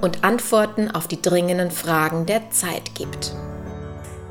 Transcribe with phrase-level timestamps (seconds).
[0.00, 3.34] und Antworten auf die dringenden Fragen der Zeit gibt.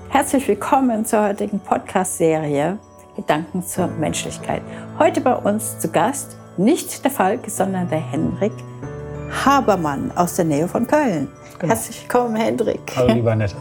[0.09, 2.77] Herzlich willkommen zur heutigen Podcast-Serie
[3.15, 4.61] Gedanken zur Menschlichkeit.
[4.99, 8.53] Heute bei uns zu Gast nicht der Falk, sondern der Henrik
[9.45, 11.29] Habermann aus der Nähe von Köln.
[11.59, 11.73] Genau.
[11.73, 12.81] Herzlich willkommen, Hendrik.
[12.95, 13.55] Hallo, lieber Annette.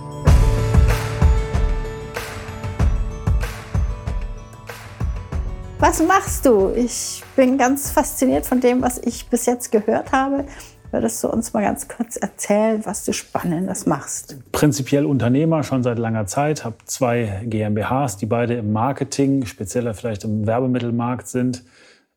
[5.79, 6.71] Was machst du?
[6.71, 10.47] Ich bin ganz fasziniert von dem, was ich bis jetzt gehört habe.
[10.95, 14.37] Würdest du uns mal ganz kurz erzählen, was du Spannendes machst?
[14.53, 20.23] Prinzipiell Unternehmer schon seit langer Zeit, habe zwei GmbHs, die beide im Marketing, spezieller vielleicht
[20.23, 21.65] im Werbemittelmarkt sind.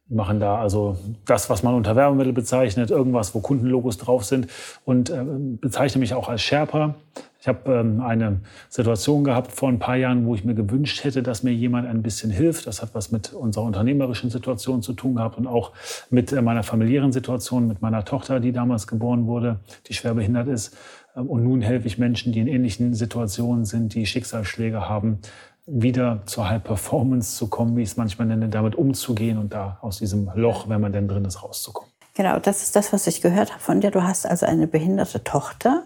[0.09, 4.45] Machen da also das, was man unter Werbemittel bezeichnet, irgendwas, wo Kundenlogos drauf sind
[4.85, 6.93] und äh, bezeichne mich auch als Sherpa.
[7.39, 11.21] Ich habe ähm, eine Situation gehabt vor ein paar Jahren, wo ich mir gewünscht hätte,
[11.21, 12.66] dass mir jemand ein bisschen hilft.
[12.67, 15.71] Das hat was mit unserer unternehmerischen Situation zu tun gehabt und auch
[16.09, 20.47] mit äh, meiner familiären Situation, mit meiner Tochter, die damals geboren wurde, die schwer behindert
[20.47, 20.75] ist.
[21.15, 25.19] Ähm, und nun helfe ich Menschen, die in ähnlichen Situationen sind, die Schicksalsschläge haben,
[25.67, 29.77] wieder zur High Performance zu kommen, wie ich es manchmal nenne, damit umzugehen und da
[29.81, 31.91] aus diesem Loch, wenn man denn drin ist, rauszukommen.
[32.17, 33.91] Genau, das ist das, was ich gehört habe von dir.
[33.91, 35.83] Du hast also eine behinderte Tochter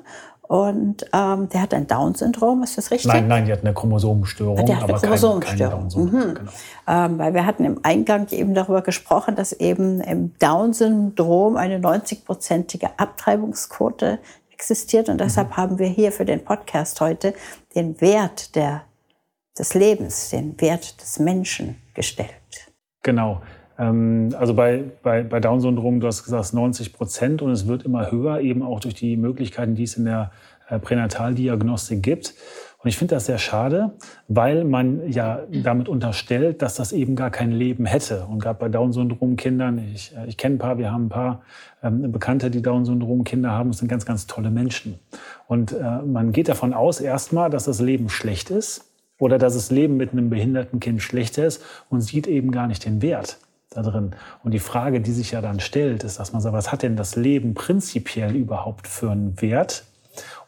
[0.51, 3.09] und ähm, der hat ein Down-Syndrom, ist das richtig?
[3.09, 4.65] Nein, nein, die hat eine Chromosomenstörung.
[4.65, 5.87] Die hat eine Chromosomenstörung.
[5.87, 6.33] Keine, keine mhm.
[6.35, 6.51] genau.
[6.89, 12.89] ähm, weil wir hatten im Eingang eben darüber gesprochen, dass eben im Down-Syndrom eine 90-prozentige
[12.97, 14.19] Abtreibungsquote
[14.51, 15.07] existiert.
[15.07, 15.55] Und deshalb mhm.
[15.55, 17.33] haben wir hier für den Podcast heute
[17.73, 18.81] den Wert der,
[19.57, 22.29] des Lebens, den Wert des Menschen gestellt.
[23.03, 23.41] Genau.
[23.81, 28.11] Ähm, also bei, bei, bei Down-Syndrom, du hast gesagt 90 Prozent und es wird immer
[28.11, 30.31] höher, eben auch durch die Möglichkeiten, die es in der
[30.69, 32.35] äh, Pränataldiagnostik gibt.
[32.77, 33.91] Und ich finde das sehr schade,
[34.27, 38.25] weil man ja damit unterstellt, dass das eben gar kein Leben hätte.
[38.25, 41.41] Und gerade bei Down-Syndrom-Kindern, ich, äh, ich kenne ein paar, wir haben ein paar
[41.81, 44.99] ähm, Bekannte, die Down-Syndrom-Kinder haben, das sind ganz, ganz tolle Menschen.
[45.47, 49.71] Und äh, man geht davon aus erstmal, dass das Leben schlecht ist oder dass das
[49.71, 53.39] Leben mit einem behinderten Kind schlechter ist und sieht eben gar nicht den Wert
[53.71, 54.11] da drin.
[54.43, 56.97] Und die Frage, die sich ja dann stellt, ist, dass man sagt, was hat denn
[56.97, 59.85] das Leben prinzipiell überhaupt für einen Wert?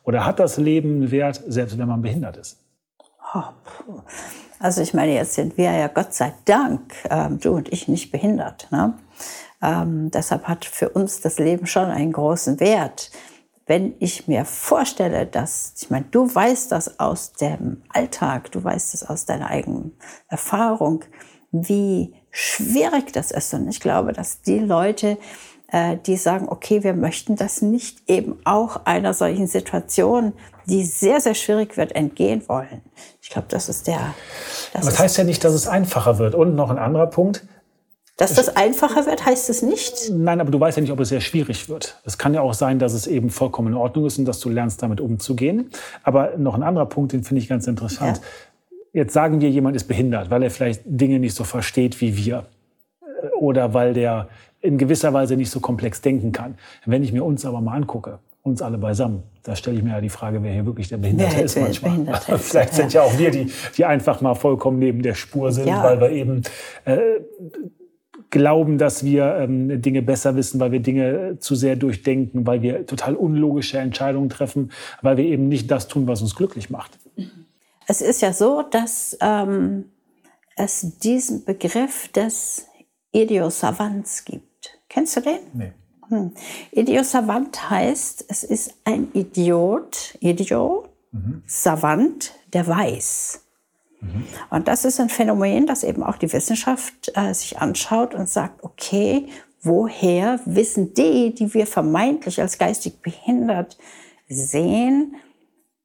[0.04, 2.60] Oder hat das Leben einen Wert, selbst wenn man behindert ist?
[3.34, 3.44] Oh,
[4.60, 8.12] also ich meine, jetzt sind wir ja Gott sei Dank, ähm, du und ich, nicht
[8.12, 8.68] behindert.
[8.72, 8.94] Ne?
[9.62, 13.10] Ähm, deshalb hat für uns das Leben schon einen großen Wert.
[13.66, 18.94] Wenn ich mir vorstelle, dass, ich meine, du weißt das aus dem Alltag, du weißt
[18.94, 19.98] es aus deiner eigenen
[20.28, 21.06] Erfahrung,
[21.54, 23.54] wie schwierig das ist.
[23.54, 25.18] Und ich glaube, dass die Leute,
[25.72, 30.34] äh, die sagen, okay, wir möchten das nicht eben auch einer solchen Situation,
[30.68, 32.82] die sehr, sehr schwierig wird, entgehen wollen.
[33.22, 34.16] Ich glaube, das ist der.
[34.74, 36.36] Das, das heißt ja nicht, dass es einfacher wird.
[36.36, 37.46] Und noch ein anderer Punkt.
[38.18, 40.12] Dass das einfacher wird, heißt es nicht?
[40.12, 42.00] Nein, aber du weißt ja nicht, ob es sehr schwierig wird.
[42.06, 44.50] Es kann ja auch sein, dass es eben vollkommen in Ordnung ist und dass du
[44.50, 45.72] lernst, damit umzugehen.
[46.04, 48.18] Aber noch ein anderer Punkt, den finde ich ganz interessant.
[48.18, 48.24] Ja.
[48.94, 52.46] Jetzt sagen wir, jemand ist behindert, weil er vielleicht Dinge nicht so versteht wie wir
[53.40, 54.28] oder weil der
[54.62, 56.56] in gewisser Weise nicht so komplex denken kann.
[56.86, 60.02] Wenn ich mir uns aber mal angucke, uns alle beisammen, da stelle ich mir ja
[60.02, 61.92] die Frage, wer hier wirklich der Behinderte wer ist manchmal.
[61.92, 65.52] Behinderte Vielleicht ist, sind ja auch wir, die, die einfach mal vollkommen neben der Spur
[65.52, 65.84] sind, ja.
[65.84, 66.44] weil wir eben
[66.86, 66.98] äh,
[68.30, 72.86] glauben, dass wir ähm, Dinge besser wissen, weil wir Dinge zu sehr durchdenken, weil wir
[72.86, 74.72] total unlogische Entscheidungen treffen,
[75.02, 77.00] weil wir eben nicht das tun, was uns glücklich macht.
[77.16, 77.43] Mhm.
[77.88, 79.92] Es ist ja so, dass ähm,
[80.56, 82.68] es diesen Begriff des
[83.12, 84.80] Idiosavants gibt.
[84.90, 85.40] Kennst du den?
[85.54, 85.74] Nee.
[86.10, 86.34] Hm.
[86.72, 91.44] Idiosavant heißt, es ist ein Idiot, Idiot, mhm.
[91.46, 93.42] Savant, der weiß.
[94.02, 94.26] Mhm.
[94.50, 98.64] Und das ist ein Phänomen, das eben auch die Wissenschaft äh, sich anschaut und sagt,
[98.64, 99.28] okay,
[99.62, 103.78] woher wissen die, die wir vermeintlich als geistig behindert
[104.28, 105.16] sehen,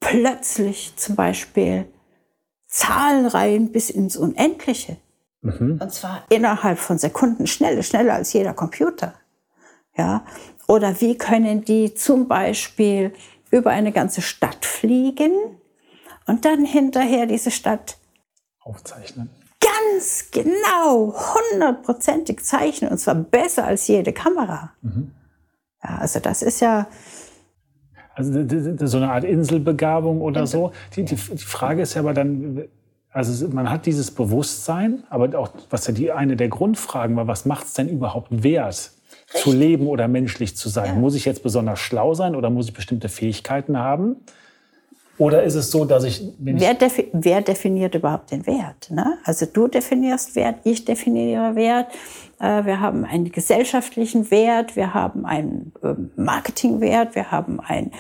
[0.01, 1.87] plötzlich zum Beispiel
[2.67, 4.97] Zahlenreihen bis ins Unendliche.
[5.41, 5.79] Mhm.
[5.81, 9.15] Und zwar innerhalb von Sekunden schneller, schneller als jeder Computer.
[9.97, 10.25] Ja?
[10.67, 13.13] Oder wie können die zum Beispiel
[13.51, 15.33] über eine ganze Stadt fliegen
[16.27, 17.97] und dann hinterher diese Stadt
[18.61, 19.31] aufzeichnen?
[19.61, 24.73] Ganz genau, hundertprozentig zeichnen und zwar besser als jede Kamera.
[24.83, 25.13] Mhm.
[25.83, 26.87] Ja, also das ist ja
[28.19, 30.61] Also so eine Art Inselbegabung oder Insel.
[30.61, 30.73] so.
[30.97, 32.65] Die, die, die Frage ist ja aber dann,
[33.13, 37.47] also man hat dieses Bewusstsein, aber auch, was ja die eine der Grundfragen war, was
[37.47, 38.91] macht es denn überhaupt wert,
[39.29, 39.43] Richtig.
[39.43, 40.87] zu leben oder menschlich zu sein?
[40.87, 40.95] Ja.
[40.95, 44.17] Muss ich jetzt besonders schlau sein oder muss ich bestimmte Fähigkeiten haben?
[45.19, 46.23] Oder ist es so, dass ich...
[46.39, 48.89] Wer, defi wer, definiert überhaupt den Wert?
[48.91, 49.19] Ne?
[49.25, 51.89] Also du definierst Wert, ich definiere Wert.
[52.41, 57.93] Äh, wir haben einen gesellschaftlichen Wert, wir haben einen ähm, Marketingwert, wir haben einen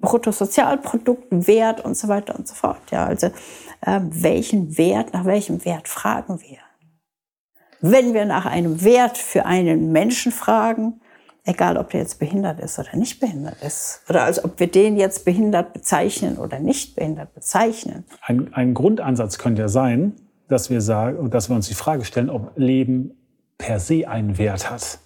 [0.00, 2.90] Bruttosozialproduktwert und so weiter und so fort.
[2.90, 3.28] Ja, also
[3.80, 6.58] äh, welchen Wert, nach welchem Wert fragen wir?
[7.80, 11.00] Wenn wir nach einem Wert für einen Menschen fragen,
[11.44, 14.96] egal ob der jetzt behindert ist oder nicht behindert ist, oder als ob wir den
[14.96, 18.04] jetzt behindert bezeichnen oder nicht behindert bezeichnen.
[18.20, 20.14] Ein, ein Grundansatz könnte ja sein,
[20.48, 23.21] dass wir sagen, dass wir uns die Frage stellen, ob Leben
[23.62, 24.98] per se einen Wert hat.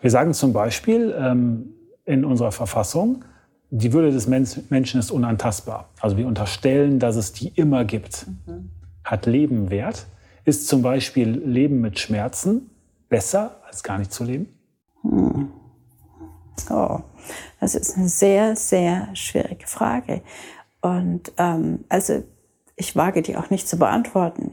[0.00, 3.24] Wir sagen zum Beispiel ähm, in unserer Verfassung,
[3.70, 5.90] die Würde des Menschen ist unantastbar.
[6.00, 8.26] Also wir unterstellen, dass es die immer gibt.
[8.46, 8.70] Mhm.
[9.04, 10.06] Hat Leben Wert?
[10.44, 12.70] Ist zum Beispiel Leben mit Schmerzen
[13.08, 14.48] besser als gar nicht zu leben?
[15.02, 15.50] Hm.
[16.70, 17.00] Oh,
[17.58, 20.22] das ist eine sehr, sehr schwierige Frage.
[20.80, 22.22] Und ähm, also
[22.76, 24.52] ich wage die auch nicht zu beantworten,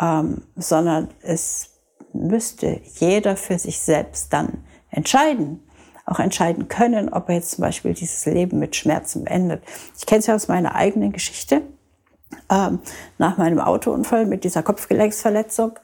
[0.00, 1.71] ähm, sondern es
[2.14, 5.60] müsste jeder für sich selbst dann entscheiden.
[6.04, 9.62] Auch entscheiden können, ob er jetzt zum Beispiel dieses Leben mit Schmerzen beendet.
[9.96, 11.62] Ich kenne es ja aus meiner eigenen Geschichte.
[12.50, 12.80] Ähm,
[13.18, 15.78] nach meinem Autounfall mit dieser Kopfgelenksverletzung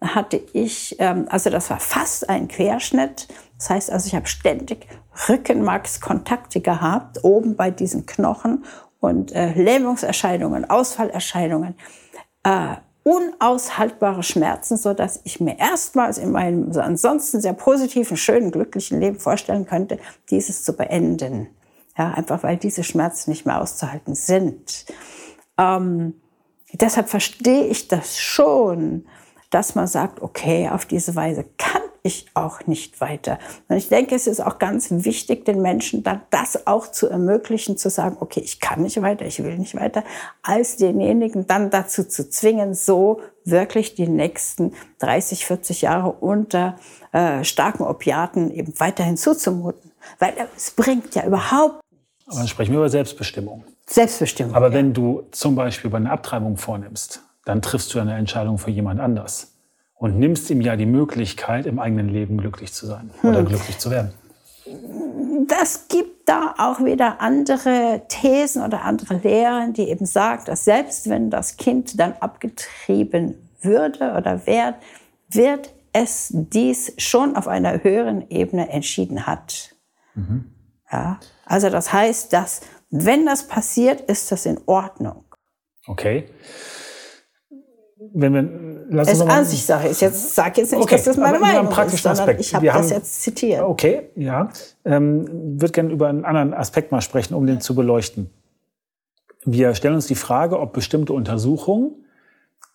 [0.00, 3.28] hatte ich, ähm, also das war fast ein Querschnitt.
[3.58, 4.86] Das heißt also, ich habe ständig
[5.28, 8.64] Rückenmarkskontakte gehabt, oben bei diesen Knochen
[9.00, 11.74] und äh, Lähmungserscheinungen, Ausfallerscheinungen.
[12.42, 18.98] Äh, unaushaltbare Schmerzen, so dass ich mir erstmals in meinem ansonsten sehr positiven, schönen, glücklichen
[18.98, 19.98] Leben vorstellen könnte,
[20.30, 21.48] dieses zu beenden.
[21.96, 24.86] Ja, einfach weil diese Schmerzen nicht mehr auszuhalten sind.
[25.58, 26.14] Ähm,
[26.72, 29.06] deshalb verstehe ich das schon,
[29.50, 33.38] dass man sagt, okay, auf diese Weise kann ich auch nicht weiter.
[33.68, 37.78] Und ich denke, es ist auch ganz wichtig, den Menschen dann das auch zu ermöglichen,
[37.78, 40.04] zu sagen, okay, ich kann nicht weiter, ich will nicht weiter,
[40.42, 46.76] als denjenigen dann dazu zu zwingen, so wirklich die nächsten 30, 40 Jahre unter
[47.12, 49.90] äh, starken Opiaten eben weiterhin zuzumuten.
[50.18, 52.26] Weil es bringt ja überhaupt nichts.
[52.26, 53.64] Aber dann sprechen wir über Selbstbestimmung.
[53.86, 54.54] Selbstbestimmung.
[54.54, 54.74] Aber ja.
[54.74, 59.00] wenn du zum Beispiel bei einer Abtreibung vornimmst, dann triffst du eine Entscheidung für jemand
[59.00, 59.53] anders
[60.04, 63.46] und nimmst ihm ja die Möglichkeit, im eigenen Leben glücklich zu sein oder hm.
[63.46, 64.12] glücklich zu werden.
[65.48, 71.08] Das gibt da auch wieder andere Thesen oder andere Lehren, die eben sagen, dass selbst
[71.08, 74.74] wenn das Kind dann abgetrieben würde oder wird,
[75.30, 79.74] wird es dies schon auf einer höheren Ebene entschieden hat.
[80.14, 80.52] Mhm.
[80.92, 82.60] Ja, also das heißt, dass
[82.90, 85.24] wenn das passiert, ist das in Ordnung.
[85.86, 86.26] Okay
[88.12, 90.00] wenn wir, lass es Ansichtssache ist.
[90.00, 92.40] Jetzt sag jetzt nicht, okay, dass das meine Meinung ist, Aspekt.
[92.40, 93.62] ich habe das jetzt zitiert.
[93.62, 94.50] Okay, ja.
[94.84, 98.30] Ähm, würde gerne über einen anderen Aspekt mal sprechen, um den zu beleuchten.
[99.44, 101.92] Wir stellen uns die Frage, ob bestimmte Untersuchungen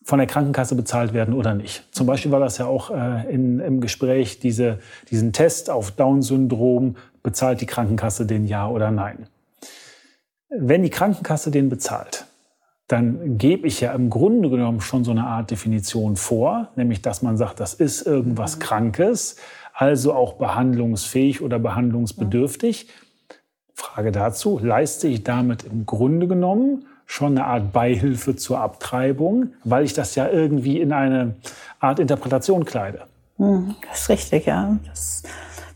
[0.04, 1.88] von der Krankenkasse bezahlt werden oder nicht.
[1.92, 4.80] Zum Beispiel war das ja auch äh, in, im Gespräch, diese,
[5.10, 9.28] diesen Test auf Down-Syndrom, bezahlt die Krankenkasse den ja oder nein.
[10.50, 12.26] Wenn die Krankenkasse den bezahlt,
[12.90, 17.22] dann gebe ich ja im Grunde genommen schon so eine Art Definition vor, nämlich dass
[17.22, 18.62] man sagt, das ist irgendwas mhm.
[18.62, 19.36] Krankes,
[19.74, 22.90] also auch behandlungsfähig oder behandlungsbedürftig.
[23.76, 29.86] Frage dazu, leiste ich damit im Grunde genommen schon eine Art Beihilfe zur Abtreibung, weil
[29.86, 31.36] ich das ja irgendwie in eine
[31.80, 33.04] Art Interpretation kleide?
[33.38, 34.78] Mhm, das ist richtig, ja.
[34.88, 35.24] Das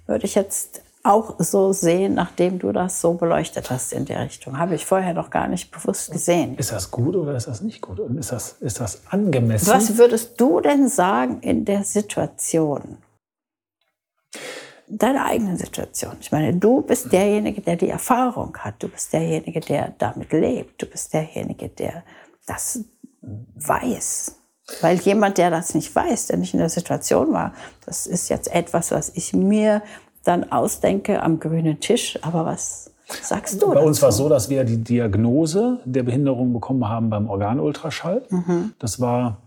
[0.08, 4.58] würde ich jetzt auch so sehen, nachdem du das so beleuchtet hast in der Richtung.
[4.58, 6.58] Habe ich vorher noch gar nicht bewusst gesehen.
[6.58, 8.00] Ist das gut oder ist das nicht gut?
[8.00, 9.68] Und ist das, ist das angemessen?
[9.68, 13.00] Was würdest du denn sagen in der Situation?
[14.88, 16.16] Deine eigene Situation.
[16.22, 18.82] Ich meine, du bist derjenige, der die Erfahrung hat.
[18.82, 20.82] Du bist derjenige, der damit lebt.
[20.82, 22.04] Du bist derjenige, der
[22.48, 22.80] das
[23.22, 24.36] weiß.
[24.80, 27.54] Weil jemand, der das nicht weiß, der nicht in der Situation war,
[27.86, 29.82] das ist jetzt etwas, was ich mir
[30.24, 32.20] dann ausdenke am grünen Tisch.
[32.22, 33.68] Aber was sagst du?
[33.68, 33.88] Bei dazu?
[33.88, 38.24] uns war es so, dass wir die Diagnose der Behinderung bekommen haben beim Organultraschall.
[38.30, 38.74] Mhm.
[38.80, 39.38] Das war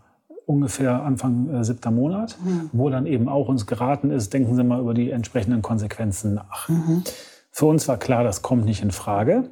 [0.47, 2.71] ungefähr Anfang äh, siebter Monat, mhm.
[2.73, 6.69] wo dann eben auch uns geraten ist, denken Sie mal über die entsprechenden Konsequenzen nach.
[6.69, 7.03] Mhm.
[7.51, 9.51] Für uns war klar, das kommt nicht in Frage.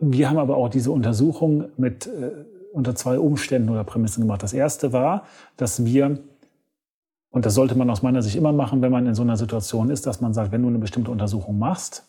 [0.00, 2.30] Wir haben aber auch diese Untersuchung mit äh,
[2.72, 4.42] unter zwei Umständen oder Prämissen gemacht.
[4.42, 5.24] Das erste war,
[5.56, 6.18] dass wir
[7.30, 9.90] und das sollte man aus meiner Sicht immer machen, wenn man in so einer Situation
[9.90, 12.04] ist, dass man sagt, wenn du eine bestimmte Untersuchung machst,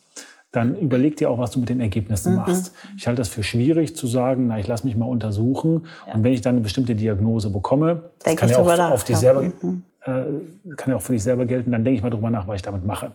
[0.51, 2.37] dann überleg dir auch, was du mit den Ergebnissen mhm.
[2.37, 2.73] machst.
[2.97, 5.85] Ich halte das für schwierig zu sagen, na, ich lasse mich mal untersuchen.
[6.07, 6.15] Ja.
[6.15, 9.43] Und wenn ich dann eine bestimmte Diagnose bekomme, das kann ja auch auf dich selber,
[9.43, 9.83] mhm.
[10.03, 12.55] äh, kann ja auch für dich selber gelten, dann denke ich mal drüber nach, was
[12.55, 13.11] ich damit mache.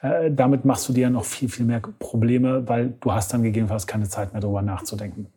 [0.00, 3.86] Äh, damit machst du dir noch viel, viel mehr Probleme, weil du hast dann gegebenenfalls
[3.86, 5.28] keine Zeit mehr drüber nachzudenken.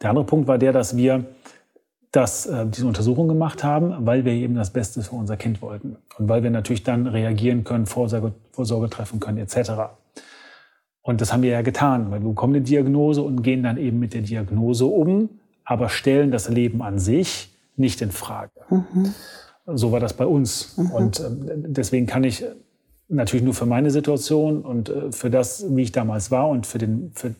[0.00, 1.24] Der andere Punkt war der, dass wir
[2.14, 5.96] das, äh, diese Untersuchung gemacht haben, weil wir eben das Beste für unser Kind wollten.
[6.16, 9.72] Und weil wir natürlich dann reagieren können, Vorsorge, Vorsorge treffen können, etc.
[11.02, 13.98] Und das haben wir ja getan, weil wir bekommen eine Diagnose und gehen dann eben
[13.98, 15.28] mit der Diagnose um,
[15.64, 18.52] aber stellen das Leben an sich nicht in Frage.
[18.70, 19.12] Mhm.
[19.66, 20.76] So war das bei uns.
[20.76, 20.90] Mhm.
[20.92, 21.24] Und äh,
[21.66, 22.44] deswegen kann ich
[23.08, 26.78] natürlich nur für meine Situation und äh, für das, wie ich damals war und für
[26.78, 27.32] den für äh,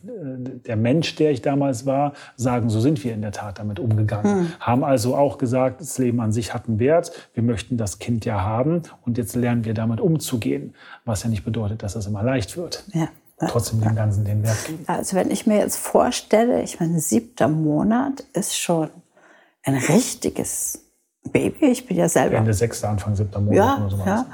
[0.65, 4.39] der Mensch, der ich damals war, sagen, so sind wir in der Tat damit umgegangen.
[4.39, 4.47] Hm.
[4.59, 8.25] Haben also auch gesagt, das Leben an sich hat einen Wert, wir möchten das Kind
[8.25, 12.23] ja haben und jetzt lernen wir damit umzugehen, was ja nicht bedeutet, dass das immer
[12.23, 12.83] leicht wird.
[12.93, 13.09] Ja.
[13.37, 14.83] Trotzdem dem Ganzen den Wert geben.
[14.87, 18.89] Also wenn ich mir jetzt vorstelle, ich meine, siebter Monat ist schon
[19.63, 20.79] ein richtiges
[21.31, 21.65] Baby.
[21.65, 22.37] Ich bin ja selber.
[22.37, 24.05] Ende sechster, Anfang siebter Monat ja, oder sowas.
[24.05, 24.25] Ja.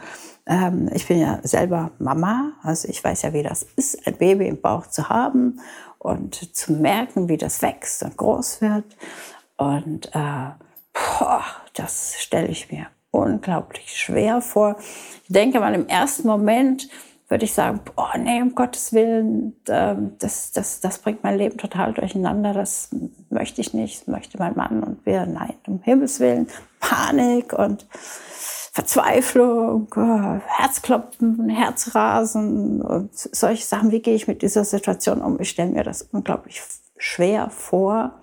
[0.46, 4.48] Ähm, ich bin ja selber Mama, also ich weiß ja, wie das ist, ein Baby
[4.48, 5.60] im Bauch zu haben
[6.00, 8.98] und zu merken, wie das wächst und groß wird.
[9.58, 10.50] Und äh,
[10.94, 11.44] boah,
[11.74, 14.78] das stelle ich mir unglaublich schwer vor.
[15.24, 16.90] Ich denke mal, im ersten Moment
[17.32, 21.58] würde ich sagen, boah, nee, um Gottes Willen, ähm, das, das, das bringt mein Leben
[21.58, 22.90] total durcheinander, das
[23.30, 26.48] möchte ich nicht, das möchte mein Mann und wir, nein, um Himmels Willen,
[26.82, 27.88] Panik und
[28.74, 33.92] Verzweiflung, äh, Herzklopfen, Herzrasen und solche Sachen.
[33.92, 35.40] Wie gehe ich mit dieser Situation um?
[35.42, 36.62] Ich stelle mir das unglaublich
[36.98, 38.22] schwer vor,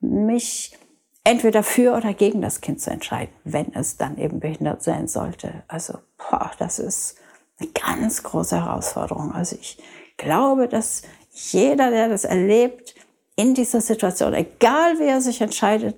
[0.00, 0.78] mich
[1.24, 5.64] entweder für oder gegen das Kind zu entscheiden, wenn es dann eben behindert sein sollte.
[5.68, 7.16] Also, boah, das ist
[7.58, 9.32] eine ganz große Herausforderung.
[9.32, 9.78] Also ich
[10.16, 11.02] glaube, dass
[11.32, 12.94] jeder, der das erlebt,
[13.34, 15.96] in dieser Situation, egal wie er sich entscheidet,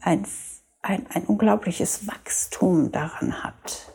[0.00, 0.26] ein
[0.86, 3.92] ein, ein unglaubliches Wachstum daran hat.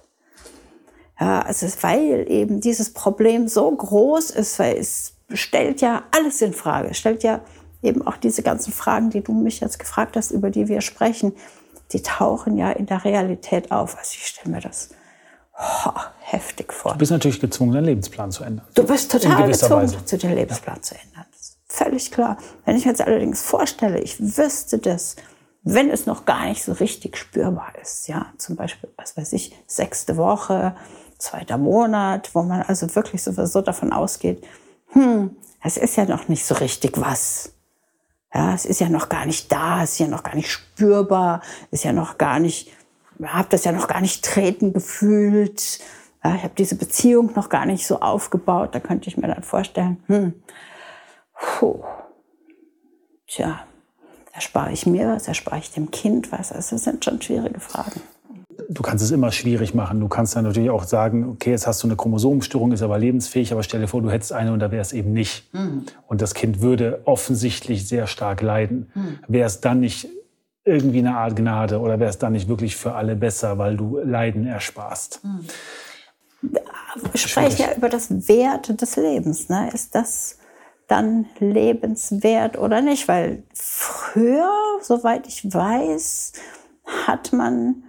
[1.19, 6.53] Ja, also weil eben dieses Problem so groß ist, weil es stellt ja alles in
[6.53, 7.41] Frage, es stellt ja
[7.83, 11.33] eben auch diese ganzen Fragen, die du mich jetzt gefragt hast, über die wir sprechen,
[11.93, 13.97] die tauchen ja in der Realität auf.
[13.97, 14.89] Also ich stelle mir das
[15.57, 16.93] oh, heftig vor.
[16.93, 18.67] Du bist natürlich gezwungen, deinen Lebensplan zu ändern.
[18.73, 20.17] Du bist total gezwungen, Weise.
[20.17, 20.81] den Lebensplan ja.
[20.81, 21.25] zu ändern.
[21.67, 22.37] völlig klar.
[22.65, 25.15] Wenn ich mir jetzt allerdings vorstelle, ich wüsste das,
[25.63, 28.07] wenn es noch gar nicht so richtig spürbar ist.
[28.07, 30.75] Ja, zum Beispiel, was weiß ich, sechste Woche,
[31.17, 34.45] zweiter Monat, wo man also wirklich sowieso davon ausgeht,
[34.87, 37.53] hm, es ist ja noch nicht so richtig was.
[38.33, 41.41] Ja, es ist ja noch gar nicht da, es ist ja noch gar nicht spürbar,
[41.69, 42.71] ist ja noch gar nicht,
[43.19, 45.79] ich habe das ja noch gar nicht treten gefühlt.
[46.23, 48.73] Ja, ich habe diese Beziehung noch gar nicht so aufgebaut.
[48.73, 50.33] Da könnte ich mir dann vorstellen, hm,
[51.33, 51.83] puh,
[53.27, 53.65] tja,
[54.33, 56.51] erspare ich mir was, erspare ich dem Kind was?
[56.51, 58.01] Also das sind schon schwierige Fragen.
[58.69, 59.99] Du kannst es immer schwierig machen.
[59.99, 63.51] Du kannst dann natürlich auch sagen, okay, jetzt hast du eine Chromosomenstörung, ist aber lebensfähig,
[63.51, 65.53] aber stell dir vor, du hättest eine und da wäre es eben nicht.
[65.53, 65.85] Mhm.
[66.07, 68.91] Und das Kind würde offensichtlich sehr stark leiden.
[68.93, 69.19] Mhm.
[69.27, 70.07] Wäre es dann nicht
[70.63, 73.97] irgendwie eine Art Gnade oder wäre es dann nicht wirklich für alle besser, weil du
[73.97, 75.21] Leiden ersparst?
[75.23, 75.47] Mhm.
[77.13, 79.49] Ich spreche ja über das Wert des Lebens.
[79.49, 79.69] Ne?
[79.73, 80.37] Ist das
[80.91, 83.07] dann lebenswert oder nicht?
[83.07, 86.33] Weil früher, soweit ich weiß,
[87.07, 87.83] hat man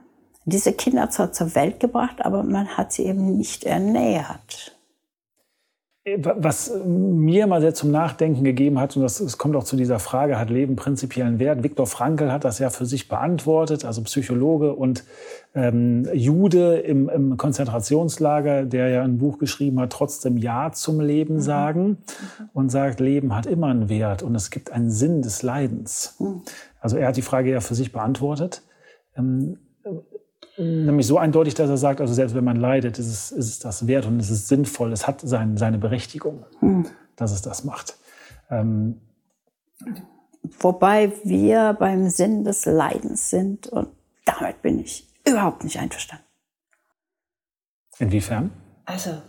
[0.44, 4.78] diese Kinder zwar zur Welt gebracht, aber man hat sie eben nicht ernährt.
[6.04, 10.00] Was mir mal sehr zum Nachdenken gegeben hat, und das, das kommt auch zu dieser
[10.00, 11.62] Frage, hat Leben prinzipiellen Wert?
[11.62, 15.04] Viktor Frankl hat das ja für sich beantwortet, also Psychologe und
[15.54, 21.34] ähm, Jude im, im, Konzentrationslager, der ja ein Buch geschrieben hat, trotzdem Ja zum Leben
[21.34, 21.40] mhm.
[21.40, 22.48] sagen mhm.
[22.52, 26.16] und sagt, Leben hat immer einen Wert und es gibt einen Sinn des Leidens.
[26.18, 26.42] Mhm.
[26.80, 28.62] Also er hat die Frage ja für sich beantwortet.
[29.16, 29.58] Ähm,
[30.58, 33.58] nämlich so eindeutig, dass er sagt, also selbst wenn man leidet, ist es, ist es
[33.58, 36.86] das wert und es ist sinnvoll, es hat sein, seine Berechtigung, hm.
[37.16, 37.96] dass es das macht.
[38.50, 39.00] Ähm,
[40.58, 43.88] Wobei wir beim Sinn des Leidens sind und
[44.24, 46.24] damit bin ich überhaupt nicht einverstanden.
[47.98, 48.50] Inwiefern?
[48.84, 49.22] Also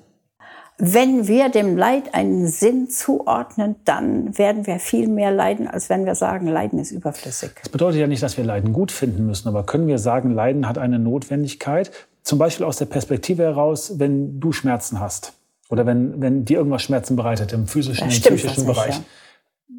[0.77, 6.05] wenn wir dem Leid einen Sinn zuordnen, dann werden wir viel mehr leiden, als wenn
[6.05, 7.51] wir sagen, Leiden ist überflüssig.
[7.61, 10.67] Das bedeutet ja nicht, dass wir Leiden gut finden müssen, aber können wir sagen, Leiden
[10.67, 11.91] hat eine Notwendigkeit?
[12.23, 15.33] Zum Beispiel aus der Perspektive heraus, wenn du Schmerzen hast
[15.69, 19.03] oder wenn, wenn dir irgendwas Schmerzen bereitet im physischen, im psychischen nicht, Bereich, ja.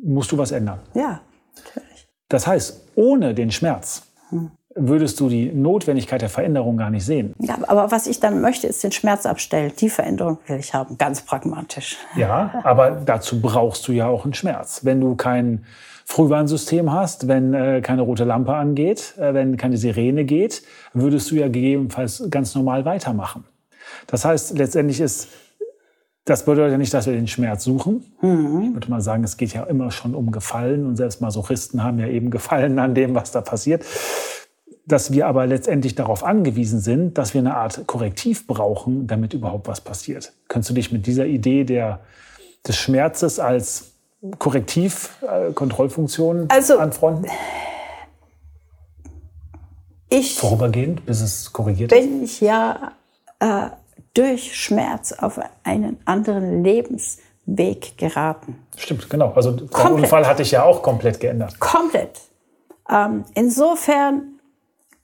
[0.03, 0.81] musst du was ändern.
[0.95, 1.21] Ja,
[1.57, 2.09] natürlich.
[2.29, 7.35] Das heißt, ohne den Schmerz hm würdest du die Notwendigkeit der Veränderung gar nicht sehen.
[7.38, 9.73] Ja, aber was ich dann möchte, ist den Schmerz abstellen.
[9.78, 11.97] Die Veränderung will ich haben, ganz pragmatisch.
[12.16, 14.85] Ja, aber dazu brauchst du ja auch einen Schmerz.
[14.85, 15.64] Wenn du kein
[16.07, 20.62] Frühwarnsystem hast, wenn äh, keine rote Lampe angeht, äh, wenn keine Sirene geht,
[20.93, 23.45] würdest du ja gegebenenfalls ganz normal weitermachen.
[24.07, 25.28] Das heißt, letztendlich ist
[26.26, 28.02] das bedeutet ja nicht, dass wir den Schmerz suchen.
[28.23, 28.62] Mhm.
[28.69, 31.99] Ich würde mal sagen, es geht ja immer schon um Gefallen und selbst Masochisten haben
[31.99, 33.85] ja eben Gefallen an dem, was da passiert.
[34.87, 39.67] Dass wir aber letztendlich darauf angewiesen sind, dass wir eine Art Korrektiv brauchen, damit überhaupt
[39.67, 40.33] was passiert.
[40.49, 42.00] Könntest du dich mit dieser Idee der,
[42.67, 43.93] des Schmerzes als
[44.38, 47.31] Korrektiv, äh, Kontrollfunktion also, anfreunden?
[50.11, 51.99] Ich, Vorübergehend, bis es korrigiert ist?
[51.99, 52.93] Bin ich ja
[53.41, 53.69] äh,
[54.14, 58.57] durch Schmerz auf einen anderen Lebensweg geraten.
[58.76, 59.33] Stimmt, genau.
[59.33, 61.59] Also der Unfall hatte ich ja auch komplett geändert.
[61.59, 62.21] Komplett.
[62.88, 64.34] Ähm, insofern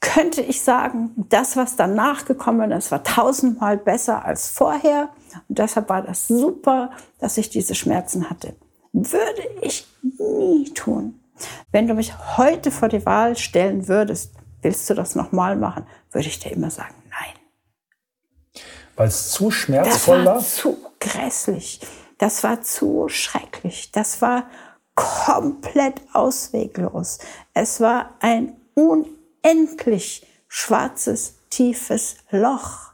[0.01, 5.11] könnte ich sagen, das, was danach gekommen ist, war tausendmal besser als vorher.
[5.49, 8.57] Und deshalb war das super, dass ich diese Schmerzen hatte.
[8.93, 9.87] Würde ich
[10.19, 11.21] nie tun.
[11.71, 16.29] Wenn du mich heute vor die Wahl stellen würdest, willst du das nochmal machen, würde
[16.29, 16.95] ich dir immer sagen,
[19.01, 20.35] weil es zu schmerzvoll war?
[20.35, 21.81] Das war zu grässlich.
[22.19, 23.93] Das war zu schrecklich.
[23.93, 24.45] Das war
[24.95, 27.19] komplett ausweglos.
[27.55, 28.61] Es war ein
[29.43, 32.93] unendlich schwarzes, tiefes Loch.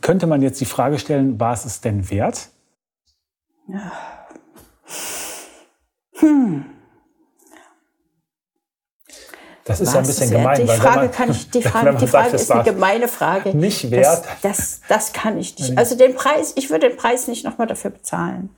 [0.00, 2.50] Könnte man jetzt die Frage stellen, war es es denn wert?
[6.14, 6.66] Hm.
[9.64, 10.60] Das ist ja ein bisschen gemein.
[10.60, 13.50] Die Frage, man, ich, die Frage, die Frage sagt, ist eine gemeine Frage.
[13.56, 14.24] Nicht wert.
[14.24, 15.78] Das, das, das kann ich nicht.
[15.78, 18.50] Also den Preis, ich würde den Preis nicht nochmal dafür bezahlen.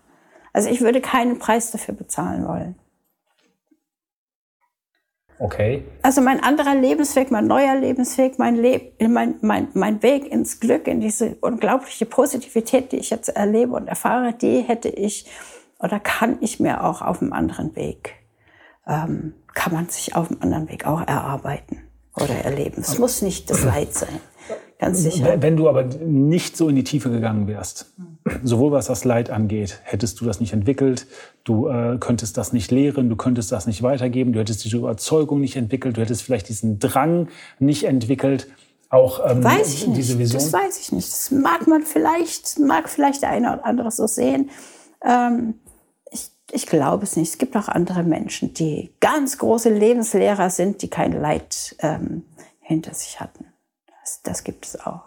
[0.53, 2.77] Also ich würde keinen Preis dafür bezahlen wollen.
[5.45, 5.85] Okay.
[6.03, 10.87] Also mein anderer Lebensweg, mein neuer Lebensweg, mein, Leb mein, mein, mein Weg ins Glück,
[10.87, 15.27] in diese unglaubliche Positivität, die ich jetzt erlebe und erfahre, die hätte ich
[15.79, 18.25] oder kann ich mir auch auf einem anderen Weg
[18.87, 21.83] ähm, kann man sich auf einem anderen Weg auch erarbeiten
[22.17, 22.81] oder erleben.
[22.81, 24.21] Es muss nicht das Leid sein.
[24.79, 25.41] Ganz sicher.
[25.41, 27.93] Wenn du aber nicht so in die Tiefe gegangen wärst,
[28.43, 31.07] sowohl was das Leid angeht, hättest du das nicht entwickelt,
[31.45, 35.41] du äh, könntest das nicht lehren, du könntest das nicht weitergeben, du hättest diese Überzeugung
[35.41, 38.49] nicht entwickelt, du hättest vielleicht diesen Drang nicht entwickelt,
[38.91, 40.19] auch ähm, weiß ich diese nicht.
[40.19, 40.43] Vision.
[40.43, 41.09] Das weiß ich nicht.
[41.09, 44.51] Das mag man vielleicht, mag vielleicht der eine oder andere so sehen.
[45.05, 45.55] Ähm,
[46.55, 47.31] ich glaube es nicht.
[47.31, 52.23] Es gibt auch andere Menschen, die ganz große Lebenslehrer sind, die kein Leid ähm,
[52.61, 53.47] hinter sich hatten.
[54.05, 55.03] Das, das gibt es auch.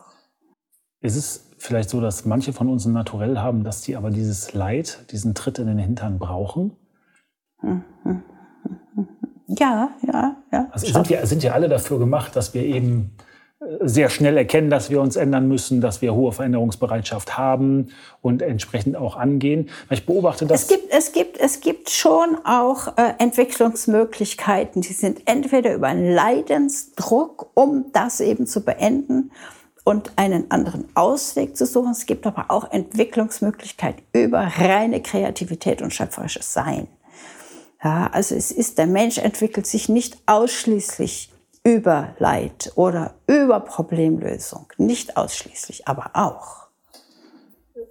[1.02, 4.54] Ist es vielleicht so, dass manche von uns ein Naturell haben, dass die aber dieses
[4.54, 6.76] Leid, diesen Tritt in den Hintern brauchen?
[9.48, 10.68] Ja, ja, ja.
[10.72, 13.16] Also sind wir sind ja alle dafür gemacht, dass wir eben
[13.80, 17.90] sehr schnell erkennen, dass wir uns ändern müssen, dass wir hohe Veränderungsbereitschaft haben
[18.22, 19.70] und entsprechend auch angehen.
[19.90, 20.64] Ich beobachte das.
[20.64, 26.14] Es gibt, es gibt, es gibt schon auch äh, Entwicklungsmöglichkeiten, die sind entweder über einen
[26.14, 29.32] Leidensdruck, um das eben zu beenden
[29.84, 31.92] und einen anderen Ausweg zu suchen.
[31.92, 36.88] Es gibt aber auch Entwicklungsmöglichkeiten über reine Kreativität und schöpferisches Sein.
[37.84, 41.32] Ja, also es ist, der Mensch entwickelt sich nicht ausschließlich
[41.64, 44.68] über Leid oder über Problemlösung.
[44.78, 46.68] Nicht ausschließlich, aber auch.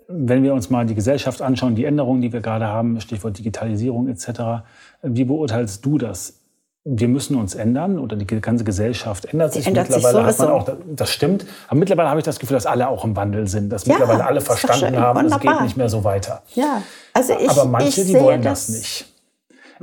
[0.09, 4.09] Wenn wir uns mal die Gesellschaft anschauen, die Änderungen, die wir gerade haben, Stichwort Digitalisierung
[4.09, 4.65] etc.,
[5.03, 6.41] wie beurteilst du das?
[6.85, 9.67] Wir müssen uns ändern oder die ganze Gesellschaft ändert sich.
[9.67, 11.45] Ändert mittlerweile sich hat man auch, das stimmt.
[11.67, 14.25] Aber mittlerweile habe ich das Gefühl, dass alle auch im Wandel sind, dass ja, mittlerweile
[14.25, 16.43] alle verstanden haben, es geht nicht mehr so weiter.
[16.55, 19.16] Ja, also ich, aber manche, ich die wollen das, das nicht.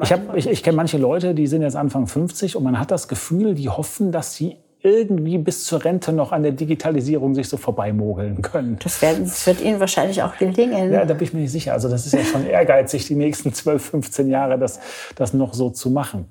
[0.02, 2.92] Ich, hab, ich, ich kenne manche Leute, die sind jetzt Anfang 50 und man hat
[2.92, 7.48] das Gefühl, die hoffen, dass sie irgendwie bis zur Rente noch an der Digitalisierung sich
[7.48, 8.78] so vorbeimogeln können.
[8.84, 10.92] Das, werden, das wird Ihnen wahrscheinlich auch gelingen.
[10.92, 11.72] Ja, da bin ich mir nicht sicher.
[11.72, 14.80] Also das ist ja schon ehrgeizig, die nächsten 12, 15 Jahre das,
[15.16, 16.26] das noch so zu machen.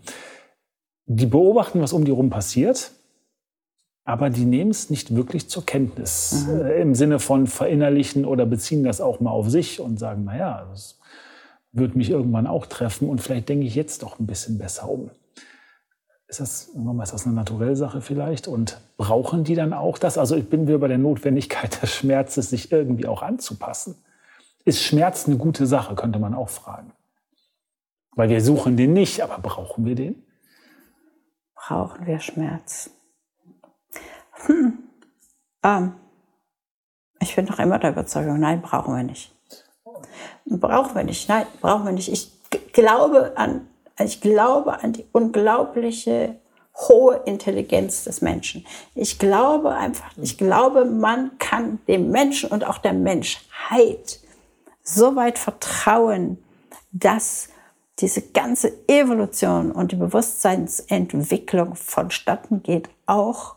[1.06, 2.92] Die beobachten, was um die rum passiert,
[4.04, 6.46] aber die nehmen es nicht wirklich zur Kenntnis.
[6.46, 6.66] Mhm.
[6.66, 10.66] Äh, Im Sinne von verinnerlichen oder beziehen das auch mal auf sich und sagen, naja,
[10.70, 10.98] das
[11.72, 15.10] wird mich irgendwann auch treffen und vielleicht denke ich jetzt doch ein bisschen besser um.
[16.28, 18.48] Ist das, ist das eine naturelle Sache vielleicht?
[18.48, 20.16] Und brauchen die dann auch das?
[20.16, 23.96] Also ich bin wir bei der Notwendigkeit des Schmerzes, sich irgendwie auch anzupassen.
[24.64, 26.92] Ist Schmerz eine gute Sache, könnte man auch fragen.
[28.14, 30.22] Weil wir suchen den nicht, aber brauchen wir den?
[31.54, 32.90] Brauchen wir Schmerz?
[34.46, 34.78] Hm.
[35.62, 35.94] Ähm.
[37.20, 39.32] Ich bin noch immer der Überzeugung, nein, brauchen wir nicht.
[40.46, 42.08] Brauchen wir nicht, nein, brauchen wir nicht.
[42.08, 42.30] Ich
[42.72, 46.36] glaube an, ich glaube an die unglaubliche
[46.74, 48.66] hohe Intelligenz des Menschen.
[48.94, 54.20] Ich glaube einfach, ich glaube, man kann dem Menschen und auch der Menschheit
[54.82, 56.42] so weit vertrauen,
[56.90, 57.48] dass
[57.98, 63.56] diese ganze Evolution und die Bewusstseinsentwicklung vonstatten geht, auch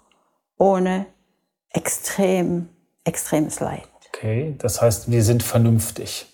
[0.57, 1.05] ohne
[1.69, 2.69] extrem,
[3.03, 3.87] extremes Leid.
[4.25, 6.25] Okay, das heißt, wir sind vernünftig.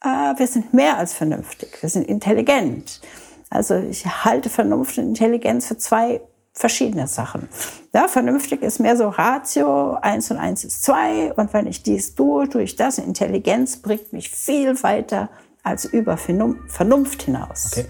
[0.00, 3.00] Ah, wir sind mehr als vernünftig, wir sind intelligent.
[3.48, 6.20] Also ich halte Vernunft und Intelligenz für zwei
[6.52, 7.48] verschiedene Sachen.
[7.94, 12.14] Ja, vernünftig ist mehr so Ratio, eins und eins ist zwei und wenn ich dies
[12.14, 12.98] tue, tue ich das.
[12.98, 15.30] Intelligenz bringt mich viel weiter
[15.62, 17.70] als über Vernunft hinaus.
[17.72, 17.86] Okay.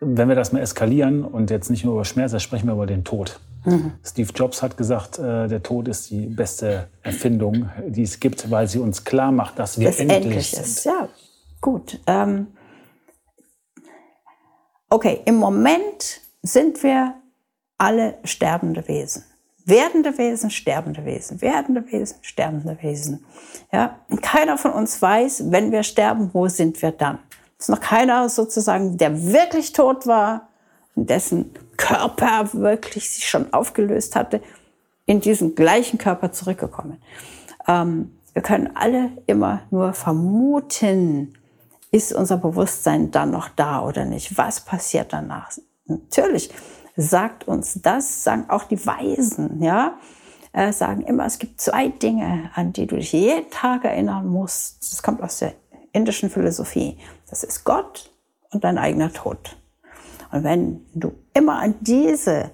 [0.00, 2.86] Wenn wir das mal eskalieren und jetzt nicht nur über Schmerz, dann sprechen wir über
[2.86, 3.38] den Tod.
[3.64, 3.92] Mhm.
[4.04, 8.68] Steve Jobs hat gesagt, äh, der Tod ist die beste Erfindung, die es gibt, weil
[8.68, 10.64] sie uns klar macht, dass wir endlich, endlich sind.
[10.64, 10.84] Ist.
[10.84, 11.08] Ja,
[11.60, 12.00] gut.
[12.06, 12.48] Ähm,
[14.88, 17.14] okay, im Moment sind wir
[17.76, 19.24] alle sterbende Wesen.
[19.66, 23.24] Werdende Wesen, sterbende Wesen, werdende Wesen, sterbende Wesen.
[23.72, 27.18] Ja, und keiner von uns weiß, wenn wir sterben, wo sind wir dann?
[27.58, 30.48] Es ist noch keiner sozusagen, der wirklich tot war,
[31.06, 34.40] dessen Körper wirklich sich schon aufgelöst hatte,
[35.06, 37.02] in diesen gleichen Körper zurückgekommen.
[37.66, 41.34] Ähm, wir können alle immer nur vermuten,
[41.90, 44.38] ist unser Bewusstsein dann noch da oder nicht?
[44.38, 45.50] Was passiert danach?
[45.86, 46.50] Natürlich
[46.96, 49.98] sagt uns das, sagen auch die Weisen, ja,
[50.52, 54.92] äh, sagen immer, es gibt zwei Dinge, an die du dich jeden Tag erinnern musst.
[54.92, 55.54] Das kommt aus der
[55.92, 56.98] indischen Philosophie.
[57.28, 58.10] Das ist Gott
[58.50, 59.56] und dein eigener Tod.
[60.32, 62.50] Und wenn du immer an diese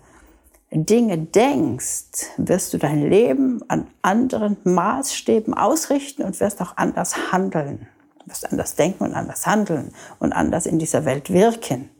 [0.70, 7.86] Dinge denkst, wirst du dein Leben an anderen Maßstäben ausrichten und wirst auch anders handeln.
[8.20, 11.90] Du wirst anders denken und anders handeln und anders in dieser Welt wirken.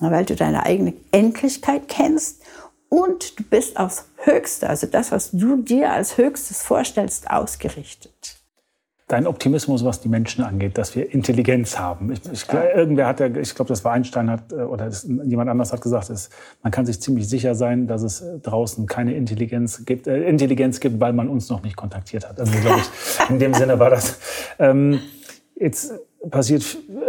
[0.00, 2.42] Weil du deine eigene Endlichkeit kennst
[2.88, 8.37] und du bist aufs Höchste, also das, was du dir als Höchstes vorstellst, ausgerichtet
[9.08, 12.12] dein Optimismus, was die Menschen angeht, dass wir Intelligenz haben.
[12.12, 15.48] Ich, ich, irgendwer hat ja, ich glaube, das war Einstein hat äh, oder das, jemand
[15.48, 16.30] anders hat gesagt, ist,
[16.62, 20.78] man kann sich ziemlich sicher sein, dass es äh, draußen keine Intelligenz gibt, äh, Intelligenz
[20.78, 22.38] gibt, weil man uns noch nicht kontaktiert hat.
[22.38, 24.18] Also glaube ich, in dem Sinne war das.
[24.58, 25.00] Ähm,
[25.56, 25.94] jetzt
[26.30, 26.62] passiert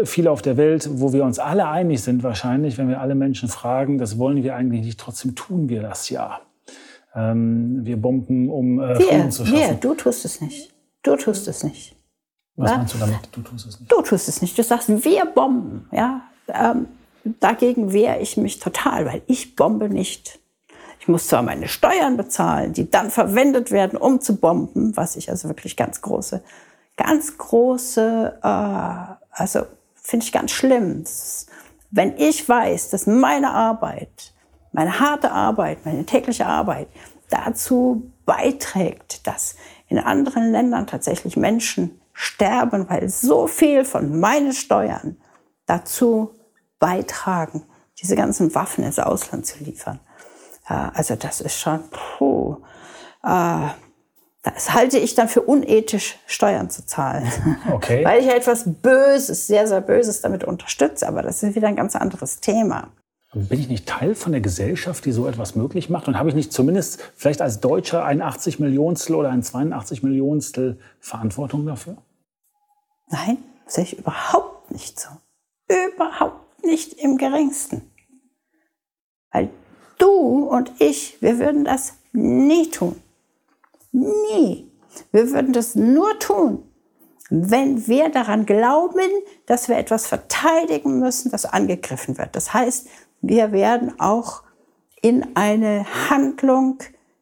[0.03, 3.49] viel auf der Welt, wo wir uns alle einig sind wahrscheinlich, wenn wir alle Menschen
[3.49, 6.39] fragen, das wollen wir eigentlich nicht, trotzdem tun wir das ja.
[7.13, 9.59] Ähm, wir bomben, um äh, Frieden zu schaffen.
[9.59, 10.71] Wir, du tust es nicht.
[11.03, 11.95] Du tust es nicht.
[12.55, 12.77] Was ja?
[12.77, 13.29] meinst du damit?
[13.31, 13.91] Du tust es nicht.
[13.91, 14.57] Du tust es nicht.
[14.57, 15.88] Du sagst, wir bomben.
[15.91, 16.21] Ja?
[16.47, 16.88] Ähm,
[17.39, 20.39] dagegen wehre ich mich total, weil ich bombe nicht.
[20.99, 25.29] Ich muss zwar meine Steuern bezahlen, die dann verwendet werden, um zu bomben, was ich
[25.29, 26.43] also wirklich ganz große,
[26.97, 31.05] ganz große, äh, also finde ich ganz schlimm.
[31.91, 34.33] Wenn ich weiß, dass meine Arbeit,
[34.73, 36.88] meine harte Arbeit, meine tägliche Arbeit
[37.29, 39.55] dazu beiträgt, dass
[39.89, 45.17] in anderen Ländern tatsächlich Menschen sterben, weil so viel von meinen Steuern
[45.65, 46.34] dazu
[46.80, 47.63] beitragen,
[48.02, 49.99] diese ganzen Waffen ins Ausland zu liefern.
[50.65, 52.58] also das ist schon, puh,
[53.23, 53.67] äh,
[54.43, 57.30] das halte ich dann für unethisch, Steuern zu zahlen.
[57.71, 58.04] Okay.
[58.06, 61.08] Weil ich etwas Böses, sehr, sehr Böses damit unterstütze.
[61.08, 62.89] Aber das ist wieder ein ganz anderes Thema.
[63.34, 66.08] Bin ich nicht Teil von der Gesellschaft, die so etwas möglich macht?
[66.08, 70.80] Und habe ich nicht zumindest vielleicht als Deutscher ein 80 Millionstel oder ein 82 Millionstel
[71.00, 71.98] Verantwortung dafür?
[73.08, 73.38] Nein,
[73.68, 75.10] sehe ich überhaupt nicht so.
[75.68, 77.84] Überhaupt nicht im geringsten.
[79.32, 79.50] Weil
[80.00, 83.00] du und ich, wir würden das nie tun.
[83.92, 84.72] Nie.
[85.12, 86.63] Wir würden das nur tun,
[87.30, 89.08] wenn wir daran glauben,
[89.46, 92.36] dass wir etwas verteidigen müssen, das angegriffen wird.
[92.36, 92.88] Das heißt,
[93.21, 94.43] wir werden auch
[95.01, 96.79] in eine Handlung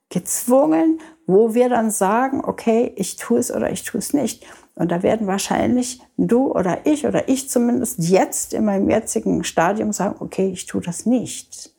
[0.09, 4.45] gezwungen, wo wir dann sagen, okay, ich tue es oder ich tue es nicht.
[4.75, 9.91] Und da werden wahrscheinlich du oder ich oder ich zumindest jetzt in meinem jetzigen Stadium
[9.91, 11.75] sagen, okay, ich tue das nicht.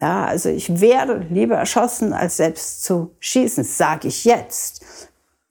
[0.00, 4.84] Ja, also ich werde lieber erschossen, als selbst zu schießen, sage ich jetzt.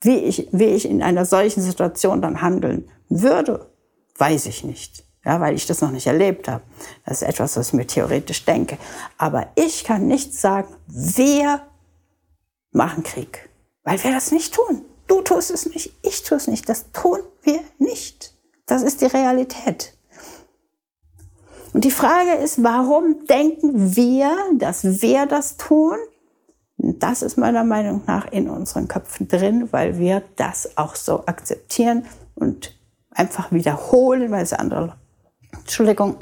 [0.02, 3.72] Wie ich, wie ich in einer solchen Situation dann handeln würde,
[4.18, 6.64] weiß ich nicht ja, weil ich das noch nicht erlebt habe.
[7.06, 8.78] Das ist etwas, was ich mir theoretisch denke.
[9.18, 11.62] Aber ich kann nicht sagen, wir
[12.72, 13.50] machen Krieg,
[13.84, 14.84] weil wir das nicht tun.
[15.08, 16.68] Du tust es nicht, ich tue es nicht.
[16.68, 18.34] Das tun wir nicht.
[18.66, 19.94] Das ist die Realität.
[21.74, 25.98] Und die Frage ist, warum denken wir, dass wir das tun?
[26.78, 32.06] Das ist meiner Meinung nach in unseren Köpfen drin, weil wir das auch so akzeptieren
[32.36, 32.78] und
[33.10, 34.98] einfach wiederholen, weil es andere
[35.60, 36.18] Entschuldigung,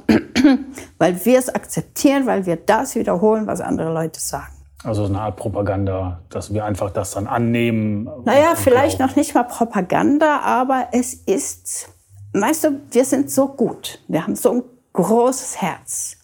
[0.97, 4.53] weil wir es akzeptieren, weil wir das wiederholen, was andere Leute sagen.
[4.83, 8.09] Also eine Art Propaganda, dass wir einfach das dann annehmen.
[8.25, 9.11] Naja, vielleicht glauben.
[9.11, 11.89] noch nicht mal Propaganda, aber es ist,
[12.33, 14.63] weißt du, wir sind so gut, wir haben so ein
[14.93, 16.17] großes Herz,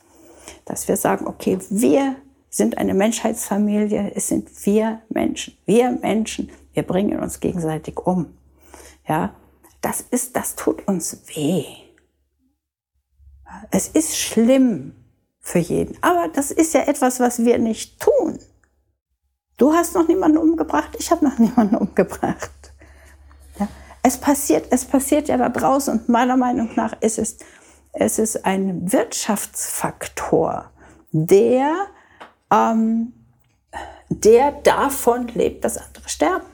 [0.65, 2.15] dass wir sagen, okay, wir
[2.50, 8.38] sind eine Menschheitsfamilie, es sind wir Menschen, wir Menschen, wir bringen uns gegenseitig um.
[9.08, 9.36] Ja,
[9.82, 11.65] das ist, das tut uns weh.
[13.72, 14.94] Es ist schlimm
[15.40, 18.40] für jeden, aber das ist ja etwas, was wir nicht tun.
[19.58, 22.52] Du hast noch niemanden umgebracht, ich habe noch niemanden umgebracht.
[23.60, 23.68] Ja,
[24.04, 27.38] es passiert, es passiert ja da draußen und meiner Meinung nach ist es,
[27.94, 30.72] es ist ein Wirtschaftsfaktor,
[31.12, 31.74] der,
[32.52, 33.14] ähm,
[34.10, 36.46] der davon lebt, dass andere sterben.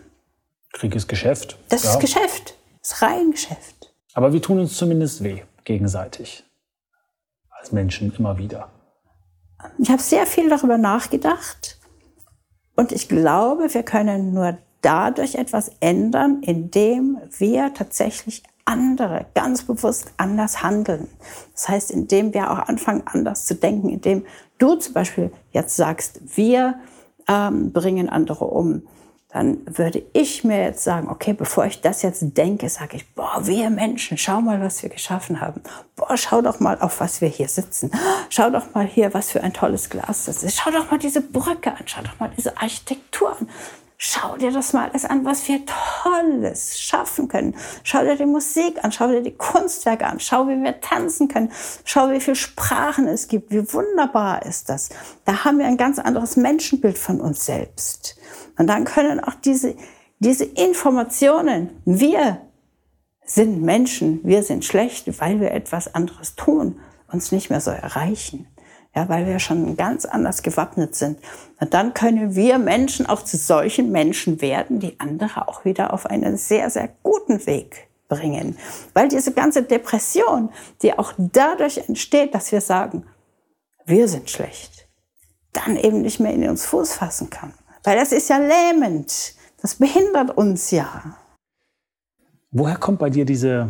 [0.71, 1.57] Krieg ist Geschäft.
[1.69, 1.91] Das ja.
[1.91, 2.57] ist Geschäft.
[2.81, 3.93] Das ist rein Geschäft.
[4.13, 6.43] Aber wir tun uns zumindest weh, gegenseitig.
[7.63, 8.67] Als Menschen immer wieder.
[9.77, 11.79] Ich habe sehr viel darüber nachgedacht.
[12.75, 20.11] Und ich glaube, wir können nur dadurch etwas ändern, indem wir tatsächlich andere ganz bewusst
[20.17, 21.07] anders handeln.
[21.53, 24.25] Das heißt, indem wir auch anfangen, anders zu denken, indem
[24.57, 26.75] du zum Beispiel jetzt sagst, wir
[27.29, 28.81] ähm, bringen andere um
[29.33, 33.41] dann würde ich mir jetzt sagen, okay, bevor ich das jetzt denke, sage ich, boah,
[33.41, 35.61] wir Menschen, schau mal, was wir geschaffen haben.
[35.95, 37.89] Boah, schau doch mal, auf was wir hier sitzen.
[38.29, 40.59] Schau doch mal hier, was für ein tolles Glas das ist.
[40.59, 43.49] Schau doch mal diese Brücke an, schau doch mal diese Architektur an.
[44.05, 47.55] Schau dir das mal alles an, was wir Tolles schaffen können.
[47.83, 51.53] Schau dir die Musik an, schau dir die Kunstwerke an, schau, wie wir tanzen können,
[51.85, 54.89] schau, wie viele Sprachen es gibt, wie wunderbar ist das.
[55.23, 58.17] Da haben wir ein ganz anderes Menschenbild von uns selbst.
[58.57, 59.73] Und dann können auch diese,
[60.19, 62.41] diese Informationen, wir
[63.23, 66.77] sind Menschen, wir sind schlecht, weil wir etwas anderes tun,
[67.09, 68.52] uns nicht mehr so erreichen.
[68.95, 71.17] Ja, weil wir schon ganz anders gewappnet sind.
[71.59, 76.05] Und dann können wir Menschen auch zu solchen Menschen werden, die andere auch wieder auf
[76.05, 78.57] einen sehr, sehr guten Weg bringen.
[78.93, 80.49] Weil diese ganze Depression,
[80.83, 83.05] die auch dadurch entsteht, dass wir sagen,
[83.85, 84.87] wir sind schlecht,
[85.53, 87.53] dann eben nicht mehr in uns Fuß fassen kann.
[87.83, 89.35] Weil das ist ja lähmend.
[89.61, 91.17] Das behindert uns ja.
[92.51, 93.69] Woher kommt bei dir diese,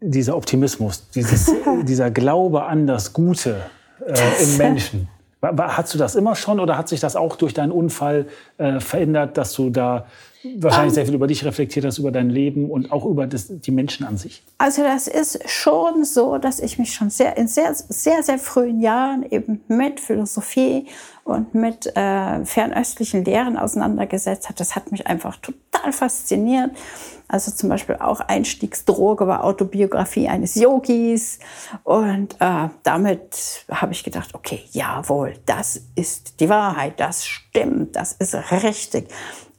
[0.00, 3.66] dieser Optimismus, dieses, dieser Glaube an das Gute
[4.04, 5.08] äh, im Menschen?
[5.42, 8.26] Hast du das immer schon oder hat sich das auch durch deinen Unfall
[8.58, 10.06] äh, verändert, dass du da
[10.58, 13.70] wahrscheinlich sehr viel über dich reflektiert hast, über dein Leben und auch über das, die
[13.70, 14.42] Menschen an sich?
[14.58, 18.80] Also das ist schon so, dass ich mich schon sehr in sehr, sehr, sehr frühen
[18.80, 20.86] Jahren eben mit Philosophie
[21.24, 24.60] und mit äh, fernöstlichen Lehren auseinandergesetzt hat.
[24.60, 26.70] Das hat mich einfach total fasziniert.
[27.28, 31.40] Also zum Beispiel auch Einstiegsdroge war Autobiografie eines Yogis.
[31.82, 38.12] Und äh, damit habe ich gedacht, okay, jawohl, das ist die Wahrheit, das stimmt, das
[38.12, 39.08] ist richtig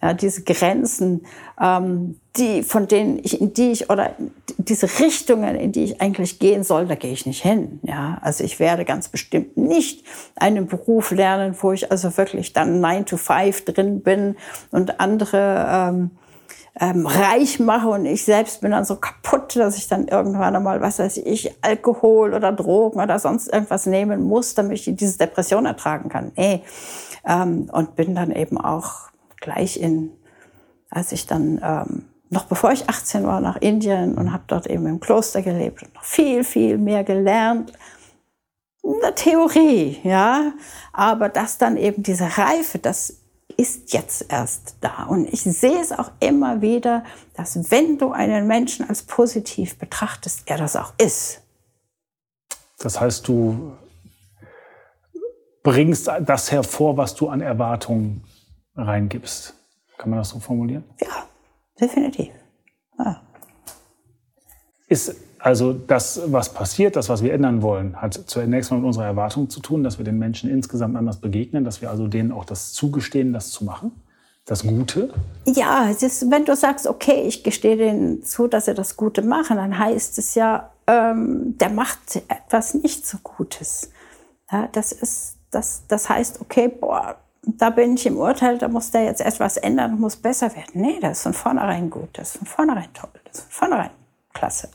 [0.02, 1.26] ja, diese Grenzen,
[1.60, 4.12] ähm, die, von denen ich, in die ich, oder
[4.58, 7.80] diese Richtungen, in die ich eigentlich gehen soll, da gehe ich nicht hin.
[7.82, 10.06] Ja, also ich werde ganz bestimmt nicht
[10.36, 14.36] einen Beruf lernen, wo ich also wirklich dann 9 to 5 drin bin
[14.72, 16.12] und andere ähm,
[16.80, 20.80] ähm, reich mache und ich selbst bin dann so kaputt, dass ich dann irgendwann einmal,
[20.80, 25.66] was weiß ich, Alkohol oder Drogen oder sonst irgendwas nehmen muss, damit ich diese Depression
[25.66, 26.32] ertragen kann.
[26.36, 26.62] Nee.
[27.26, 29.10] Ähm, und bin dann eben auch
[29.48, 30.12] gleich in,
[30.90, 34.86] als ich dann, ähm, noch bevor ich 18 war, nach Indien und habe dort eben
[34.86, 37.72] im Kloster gelebt und noch viel, viel mehr gelernt.
[38.84, 40.52] In der Theorie, ja.
[40.92, 43.22] Aber das dann eben diese Reife, das
[43.56, 45.04] ist jetzt erst da.
[45.08, 47.06] Und ich sehe es auch immer wieder,
[47.36, 51.42] dass wenn du einen Menschen als positiv betrachtest, er das auch ist.
[52.80, 53.72] Das heißt, du
[55.64, 58.24] bringst das hervor, was du an Erwartungen
[58.78, 59.54] reingibst.
[59.98, 60.84] Kann man das so formulieren?
[61.02, 61.26] Ja,
[61.80, 62.30] definitiv.
[63.00, 63.22] Ja.
[64.88, 69.06] Ist also das, was passiert, das, was wir ändern wollen, hat zunächst mal mit unserer
[69.06, 72.46] Erwartung zu tun, dass wir den Menschen insgesamt anders begegnen, dass wir also denen auch
[72.46, 73.92] das zugestehen, das zu machen,
[74.46, 75.14] das Gute?
[75.46, 79.58] Ja, ist, wenn du sagst, okay, ich gestehe denen zu, dass sie das Gute machen,
[79.58, 83.92] dann heißt es ja, ähm, der macht etwas nicht so Gutes.
[84.52, 88.92] Ja, das, ist, das, das heißt, okay, boah, da bin ich im Urteil, da muss
[88.92, 90.82] der jetzt etwas ändern, muss besser werden.
[90.82, 93.92] Nee, das ist von vornherein gut, das ist von vornherein toll, das ist von vornherein
[94.34, 94.70] klasse.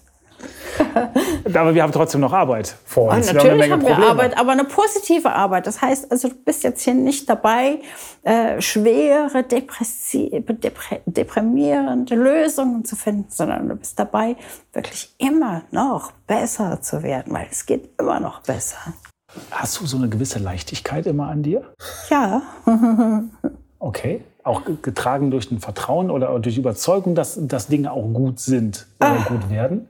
[1.54, 3.28] aber wir haben trotzdem noch Arbeit vor uns.
[3.28, 5.66] Und natürlich wir haben, haben wir Arbeit, aber eine positive Arbeit.
[5.66, 7.78] Das heißt also, du bist jetzt hier nicht dabei,
[8.22, 9.44] äh, schwere,
[11.06, 14.36] deprimierende Lösungen zu finden, sondern du bist dabei,
[14.72, 18.94] wirklich immer noch besser zu werden, weil es geht immer noch besser.
[19.50, 21.62] Hast du so eine gewisse Leichtigkeit immer an dir?
[22.10, 22.42] Ja.
[23.78, 24.24] okay.
[24.44, 29.20] Auch getragen durch ein Vertrauen oder durch Überzeugung, dass, dass Dinge auch gut sind oder
[29.20, 29.24] ah.
[29.28, 29.88] gut werden?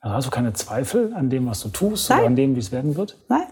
[0.00, 2.18] Also hast du keine Zweifel an dem, was du tust Nein.
[2.18, 3.18] oder an dem, wie es werden wird?
[3.28, 3.46] Nein,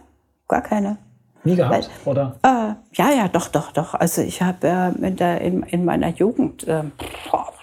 [0.48, 0.98] gar keine.
[1.44, 2.37] Nie gehabt, Weil, oder?
[2.42, 3.92] Äh, ja, ja, doch, doch, doch.
[3.94, 6.84] Also ich habe äh, in, in, in, meiner Jugend, äh,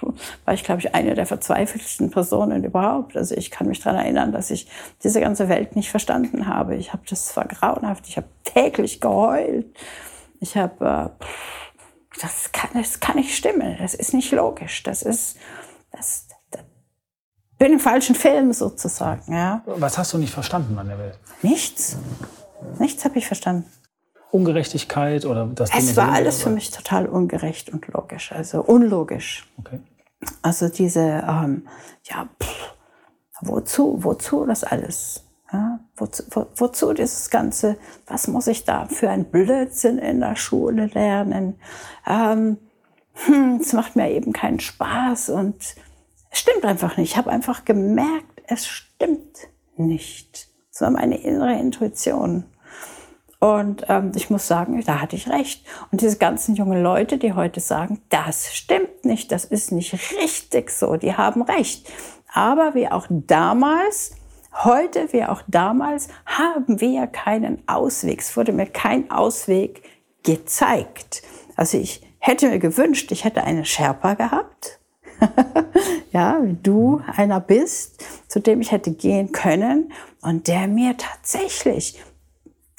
[0.46, 3.16] war ich, glaube ich, eine der verzweifelsten Personen überhaupt.
[3.16, 4.68] Also ich kann mich daran erinnern, dass ich
[5.04, 6.76] diese ganze Welt nicht verstanden habe.
[6.76, 8.08] Ich habe das war grauenhaft.
[8.08, 9.66] Ich habe täglich geheult.
[10.40, 11.26] Ich habe, äh,
[12.22, 13.78] das, kann, das kann nicht stimmen.
[13.80, 14.84] Das ist nicht logisch.
[14.84, 15.38] Das ist,
[15.92, 16.62] das, das
[17.58, 19.32] bin im falschen Film sozusagen.
[19.32, 19.62] Ja.
[19.66, 21.20] Was hast du nicht verstanden an der Welt?
[21.42, 21.98] Nichts.
[22.80, 23.66] Nichts habe ich verstanden.
[24.32, 29.46] Ungerechtigkeit oder das Es war alles für mich total ungerecht und logisch, also unlogisch.
[29.60, 29.80] Okay.
[30.41, 31.67] Also diese, ähm,
[32.04, 32.76] ja, pff,
[33.41, 35.26] wozu, wozu das alles?
[35.52, 37.78] Ja, wozu, wo, wozu dieses Ganze?
[38.08, 41.60] Was muss ich da für ein Blödsinn in der Schule lernen?
[42.08, 42.58] Ähm,
[43.13, 45.76] hm, es macht mir eben keinen Spaß und
[46.30, 47.12] es stimmt einfach nicht.
[47.12, 50.48] Ich habe einfach gemerkt, es stimmt nicht.
[50.72, 52.46] Es war meine innere Intuition.
[53.41, 55.65] Und ähm, ich muss sagen, da hatte ich recht.
[55.91, 60.69] Und diese ganzen jungen Leute, die heute sagen, das stimmt nicht, das ist nicht richtig
[60.69, 61.91] so, die haben recht.
[62.32, 64.12] Aber wie auch damals,
[64.63, 68.21] heute wie auch damals, haben wir keinen Ausweg.
[68.21, 69.82] Es wurde mir kein Ausweg
[70.21, 71.23] gezeigt.
[71.56, 74.80] Also ich hätte mir gewünscht, ich hätte einen Sherpa gehabt.
[76.12, 81.99] ja, wie du einer bist, zu dem ich hätte gehen können und der mir tatsächlich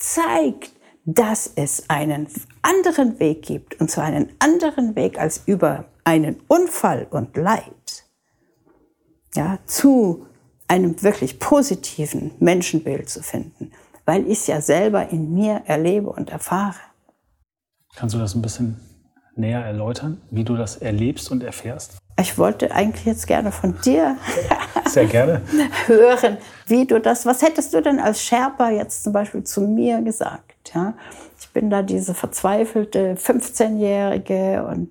[0.02, 0.72] zeigt,
[1.04, 2.28] dass es einen
[2.62, 8.04] anderen Weg gibt, und zwar einen anderen Weg als über einen Unfall und Leid,
[9.34, 10.26] ja, zu
[10.68, 13.72] einem wirklich positiven Menschenbild zu finden,
[14.04, 16.80] weil ich es ja selber in mir erlebe und erfahre.
[17.94, 18.80] Kannst du das ein bisschen
[19.34, 21.98] näher erläutern, wie du das erlebst und erfährst?
[22.20, 24.16] Ich wollte eigentlich jetzt gerne von dir
[24.86, 25.40] Sehr gerne.
[25.86, 30.02] hören, wie du das, was hättest du denn als Sherpa jetzt zum Beispiel zu mir
[30.02, 30.72] gesagt?
[30.74, 30.94] Ja?
[31.40, 34.90] Ich bin da diese verzweifelte 15-Jährige und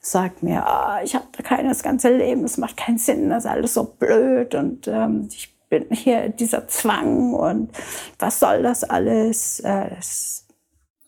[0.00, 3.50] sag mir, ah, ich habe da keines ganze Leben, es macht keinen Sinn, das ist
[3.50, 7.70] alles so blöd und ähm, ich bin hier dieser Zwang und
[8.18, 9.60] was soll das alles?
[9.60, 9.90] Äh,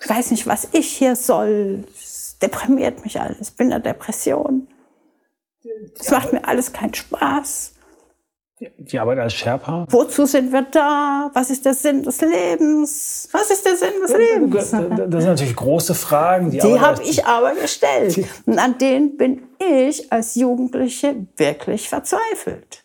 [0.01, 1.85] ich weiß nicht, was ich hier soll.
[2.43, 3.51] Deprimiert mich alles.
[3.51, 4.69] Ich bin in der Depression.
[5.99, 7.75] Es macht mir alles keinen Spaß.
[8.79, 9.87] Die Arbeit als Sherpa?
[9.89, 11.31] Wozu sind wir da?
[11.33, 13.29] Was ist der Sinn des Lebens?
[13.31, 14.71] Was ist der Sinn des Lebens?
[14.71, 16.51] Das sind natürlich große Fragen.
[16.51, 18.19] Die, die habe ich aber gestellt.
[18.47, 22.85] Und an denen bin ich als Jugendliche wirklich verzweifelt.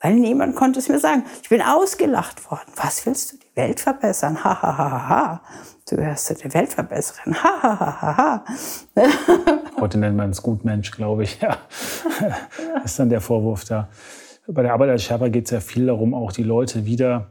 [0.00, 1.24] Weil niemand konnte es mir sagen.
[1.42, 2.72] Ich bin ausgelacht worden.
[2.76, 3.36] Was willst du?
[3.36, 4.42] Die Welt verbessern?
[4.42, 5.42] Ha, ha, ha, ha, ha.
[5.92, 7.34] Du gehörst zu der Weltverbesserin.
[7.34, 8.44] Ha, ha, ha, ha, ha.
[9.78, 11.38] Heute nennt man es Gutmensch, glaube ich.
[11.42, 11.58] Ja.
[12.84, 13.90] ist dann der Vorwurf da.
[14.46, 17.30] Bei der Arbeit als Sherpa geht es ja viel darum, auch die Leute wieder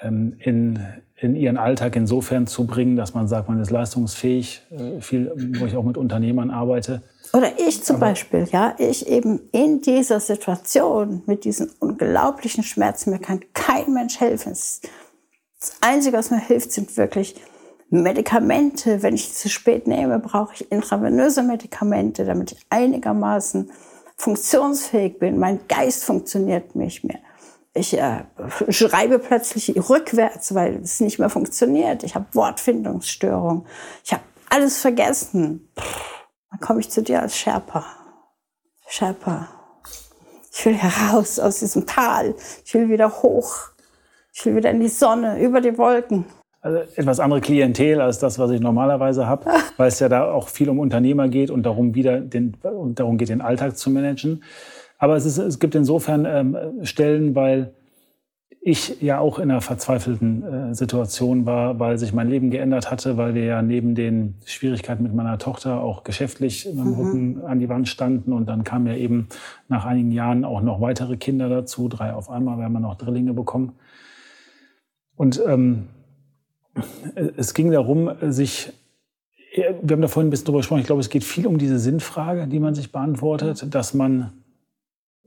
[0.00, 0.78] ähm, in,
[1.16, 4.62] in ihren Alltag insofern zu bringen, dass man sagt, man ist leistungsfähig.
[4.70, 7.02] Äh, viel, wo ich auch mit Unternehmern arbeite
[7.34, 13.10] oder ich zum Aber Beispiel, ja, ich eben in dieser Situation mit diesen unglaublichen Schmerzen,
[13.10, 14.52] mir kann kein Mensch helfen.
[14.52, 14.80] Das
[15.82, 17.34] Einzige, was mir hilft, sind wirklich
[17.90, 19.02] Medikamente.
[19.02, 23.70] Wenn ich zu spät nehme, brauche ich intravenöse Medikamente, damit ich einigermaßen
[24.16, 25.38] funktionsfähig bin.
[25.38, 27.20] Mein Geist funktioniert nicht mehr.
[27.74, 28.24] Ich äh,
[28.68, 32.02] schreibe plötzlich rückwärts, weil es nicht mehr funktioniert.
[32.02, 33.66] Ich habe Wortfindungsstörungen.
[34.04, 35.68] Ich habe alles vergessen.
[36.50, 37.84] Dann komme ich zu dir als Sherpa.
[38.88, 39.48] Sherpa,
[40.50, 42.34] ich will heraus aus diesem Tal.
[42.64, 43.68] Ich will wieder hoch.
[44.32, 46.24] Ich will wieder in die Sonne, über die Wolken.
[46.60, 50.48] Also etwas andere Klientel als das, was ich normalerweise habe, weil es ja da auch
[50.48, 54.42] viel um Unternehmer geht und darum wieder den, darum geht, den Alltag zu managen.
[54.98, 57.72] Aber es, ist, es gibt insofern ähm, Stellen, weil
[58.60, 63.16] ich ja auch in einer verzweifelten äh, Situation war, weil sich mein Leben geändert hatte,
[63.16, 66.94] weil wir ja neben den Schwierigkeiten mit meiner Tochter auch geschäftlich mit dem mhm.
[66.94, 68.32] Rücken an die Wand standen.
[68.32, 69.28] Und dann kamen ja eben
[69.68, 73.32] nach einigen Jahren auch noch weitere Kinder dazu, drei auf einmal, wir haben noch Drillinge
[73.32, 73.74] bekommen.
[75.16, 75.84] Und ähm,
[77.36, 78.72] es ging darum, sich
[79.82, 81.78] wir haben da vorhin ein bisschen drüber gesprochen, ich glaube, es geht viel um diese
[81.78, 84.32] Sinnfrage, die man sich beantwortet, dass man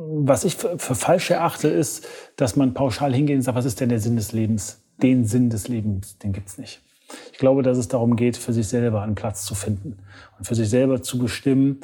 [0.03, 3.79] was ich für, für falsch erachte, ist, dass man pauschal hingeht und sagt, was ist
[3.79, 4.81] denn der Sinn des Lebens?
[5.01, 6.81] Den Sinn des Lebens, den gibt's nicht.
[7.31, 9.97] Ich glaube, dass es darum geht, für sich selber einen Platz zu finden
[10.37, 11.81] und für sich selber zu bestimmen,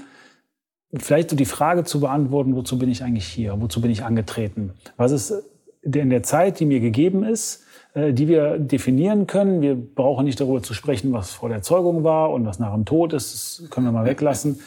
[0.95, 3.59] vielleicht so die Frage zu beantworten, wozu bin ich eigentlich hier?
[3.59, 4.73] Wozu bin ich angetreten?
[4.95, 5.33] Was ist
[5.83, 7.65] in der Zeit, die mir gegeben ist,
[7.95, 9.61] die wir definieren können.
[9.61, 12.85] Wir brauchen nicht darüber zu sprechen, was vor der Zeugung war und was nach dem
[12.85, 13.61] Tod ist.
[13.61, 14.59] Das können wir mal weglassen.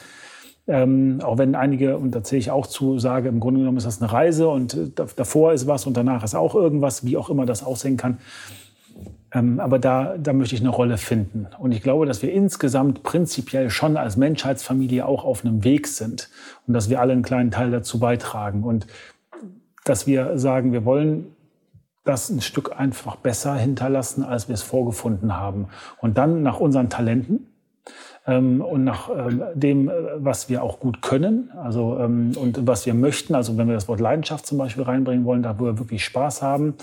[0.66, 3.86] Ähm, auch wenn einige, und da zähle ich auch zu, sage, im Grunde genommen ist
[3.86, 7.28] das eine Reise und äh, davor ist was und danach ist auch irgendwas, wie auch
[7.28, 8.18] immer das aussehen kann.
[9.32, 11.48] Ähm, aber da, da möchte ich eine Rolle finden.
[11.58, 16.30] Und ich glaube, dass wir insgesamt prinzipiell schon als Menschheitsfamilie auch auf einem Weg sind
[16.66, 18.62] und dass wir alle einen kleinen Teil dazu beitragen.
[18.62, 18.86] Und
[19.84, 21.34] dass wir sagen, wir wollen
[22.04, 25.68] das ein Stück einfach besser hinterlassen, als wir es vorgefunden haben.
[26.00, 27.46] Und dann nach unseren Talenten
[28.26, 32.86] ähm, und nach ähm, dem, äh, was wir auch gut können, also ähm, und was
[32.86, 33.34] wir möchten.
[33.34, 36.42] Also wenn wir das Wort Leidenschaft zum Beispiel reinbringen wollen, da wo wir wirklich Spaß
[36.42, 36.74] haben,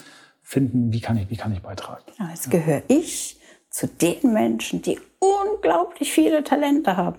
[0.41, 2.03] finden, wie kann ich, wie kann ich beitragen.
[2.30, 3.39] Jetzt gehöre ich
[3.70, 7.18] zu den Menschen, die unglaublich viele Talente haben.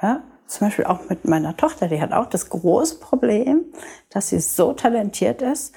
[0.00, 0.22] Ja?
[0.46, 3.64] Zum Beispiel auch mit meiner Tochter, die hat auch das große Problem,
[4.10, 5.74] dass sie so talentiert ist,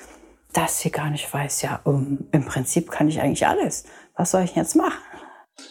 [0.54, 3.86] dass sie gar nicht weiß, ja, um, im Prinzip kann ich eigentlich alles.
[4.16, 5.00] Was soll ich jetzt machen?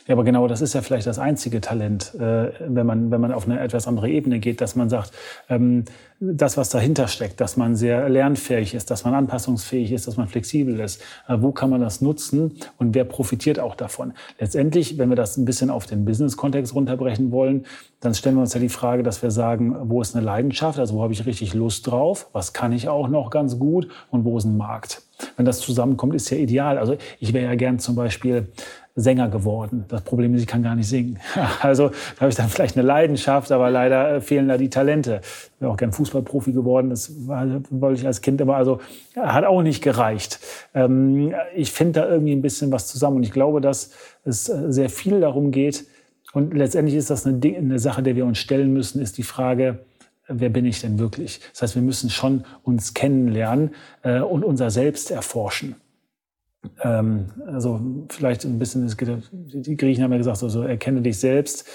[0.06, 3.32] Ja, aber genau das ist ja vielleicht das einzige Talent, äh, wenn, man, wenn man
[3.32, 5.12] auf eine etwas andere Ebene geht, dass man sagt,
[5.48, 5.84] ähm,
[6.20, 10.26] das, was dahinter steckt, dass man sehr lernfähig ist, dass man anpassungsfähig ist, dass man
[10.26, 11.00] flexibel ist.
[11.28, 14.14] Äh, wo kann man das nutzen und wer profitiert auch davon?
[14.38, 17.66] Letztendlich, wenn wir das ein bisschen auf den Business-Kontext runterbrechen wollen,
[18.00, 20.94] dann stellen wir uns ja die Frage, dass wir sagen, wo ist eine Leidenschaft, also
[20.94, 24.38] wo habe ich richtig Lust drauf, was kann ich auch noch ganz gut und wo
[24.38, 25.02] ist ein Markt?
[25.36, 26.78] Wenn das zusammenkommt, ist ja ideal.
[26.78, 28.48] Also ich wäre ja gern zum Beispiel
[29.00, 29.84] Sänger geworden.
[29.88, 31.18] Das Problem ist, ich kann gar nicht singen.
[31.60, 35.20] Also da habe ich dann vielleicht eine Leidenschaft, aber leider äh, fehlen da die Talente.
[35.22, 36.90] Ich wäre auch gern Fußballprofi geworden.
[36.90, 38.56] Das wollte ich als Kind immer.
[38.56, 38.80] Also
[39.16, 40.40] hat auch nicht gereicht.
[40.74, 43.18] Ähm, ich finde da irgendwie ein bisschen was zusammen.
[43.18, 43.92] Und ich glaube, dass
[44.24, 45.86] es äh, sehr viel darum geht.
[46.32, 49.78] Und letztendlich ist das eine, eine Sache, der wir uns stellen müssen, ist die Frage,
[50.26, 51.40] wer bin ich denn wirklich?
[51.52, 53.70] Das heißt, wir müssen schon uns kennenlernen
[54.02, 55.76] äh, und unser Selbst erforschen.
[56.82, 61.66] Ähm, also vielleicht ein bisschen, die Griechen haben ja gesagt, also erkenne dich selbst.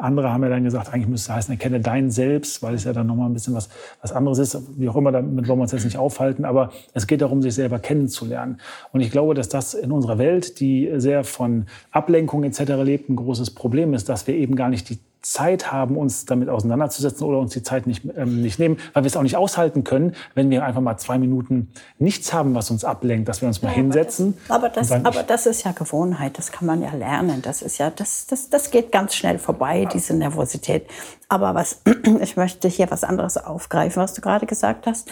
[0.00, 2.92] Andere haben ja dann gesagt, eigentlich müsste es heißen, erkenne dein Selbst, weil es ja
[2.92, 3.70] dann nochmal ein bisschen was,
[4.02, 4.58] was anderes ist.
[4.78, 7.54] Wie auch immer, damit wollen wir uns jetzt nicht aufhalten, aber es geht darum, sich
[7.54, 8.58] selber kennenzulernen.
[8.92, 12.60] Und ich glaube, dass das in unserer Welt, die sehr von Ablenkung etc.
[12.82, 16.48] lebt, ein großes Problem ist, dass wir eben gar nicht die Zeit haben, uns damit
[16.48, 19.82] auseinanderzusetzen oder uns die Zeit nicht, ähm, nicht nehmen, weil wir es auch nicht aushalten
[19.82, 23.62] können, wenn wir einfach mal zwei Minuten nichts haben, was uns ablenkt, dass wir uns
[23.62, 24.36] mal ja, hinsetzen.
[24.48, 27.40] Aber das, aber das, aber das ist ja Gewohnheit, das kann man ja lernen.
[27.40, 30.86] Das ist ja, das, das, das geht ganz schnell vorbei, diese Nervosität.
[31.28, 31.80] Aber was,
[32.20, 35.10] ich möchte hier was anderes aufgreifen, was du gerade gesagt hast.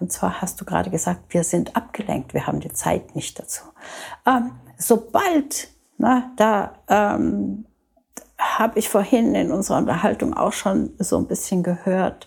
[0.00, 3.62] Und zwar hast du gerade gesagt, wir sind abgelenkt, wir haben die Zeit nicht dazu.
[4.26, 7.66] Ähm, sobald na, da ähm,
[8.58, 12.26] habe ich vorhin in unserer Unterhaltung auch schon so ein bisschen gehört,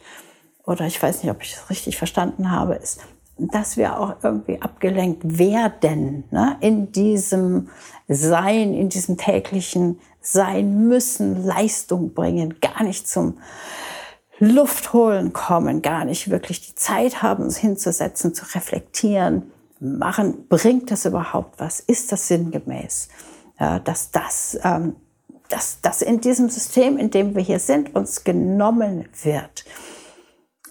[0.66, 3.00] oder ich weiß nicht, ob ich es richtig verstanden habe, ist,
[3.38, 6.58] dass wir auch irgendwie abgelenkt werden ne?
[6.62, 7.70] in diesem
[8.08, 13.38] Sein, in diesem täglichen Sein müssen, Leistung bringen, gar nicht zum
[14.40, 20.92] Luft holen kommen, gar nicht wirklich die Zeit haben, uns hinzusetzen, zu reflektieren, machen, bringt
[20.92, 21.80] das überhaupt was?
[21.80, 23.10] Ist das sinngemäß?
[23.60, 24.96] Ja, dass das ähm,
[25.50, 29.66] dass das in diesem System, in dem wir hier sind, uns genommen wird.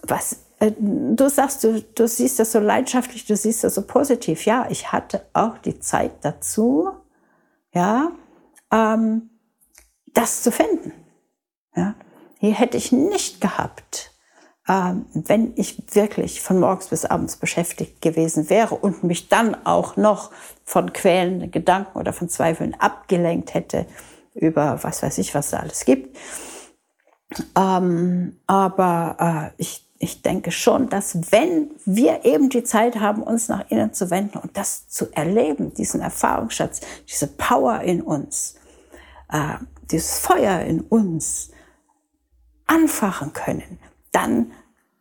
[0.02, 4.44] Was äh, du sagst, du, du siehst das so leidenschaftlich, du siehst das so positiv.
[4.46, 6.90] Ja, ich hatte auch die Zeit dazu,
[7.72, 8.12] ja,
[8.72, 9.30] ähm,
[10.12, 10.92] das zu finden.
[11.76, 11.94] Ja,
[12.38, 14.12] hier hätte ich nicht gehabt,
[14.68, 19.96] ähm, wenn ich wirklich von morgens bis abends beschäftigt gewesen wäre und mich dann auch
[19.96, 20.30] noch
[20.64, 23.86] von quälenden Gedanken oder von Zweifeln abgelenkt hätte,
[24.34, 26.16] über was weiß ich, was da alles gibt.
[27.56, 33.48] Ähm, aber äh, ich, ich denke schon, dass wenn wir eben die Zeit haben, uns
[33.48, 38.56] nach innen zu wenden und das zu erleben, diesen Erfahrungsschatz, diese Power in uns,
[39.30, 39.54] äh,
[39.90, 41.50] dieses Feuer in uns
[42.66, 43.78] anfachen können,
[44.12, 44.52] dann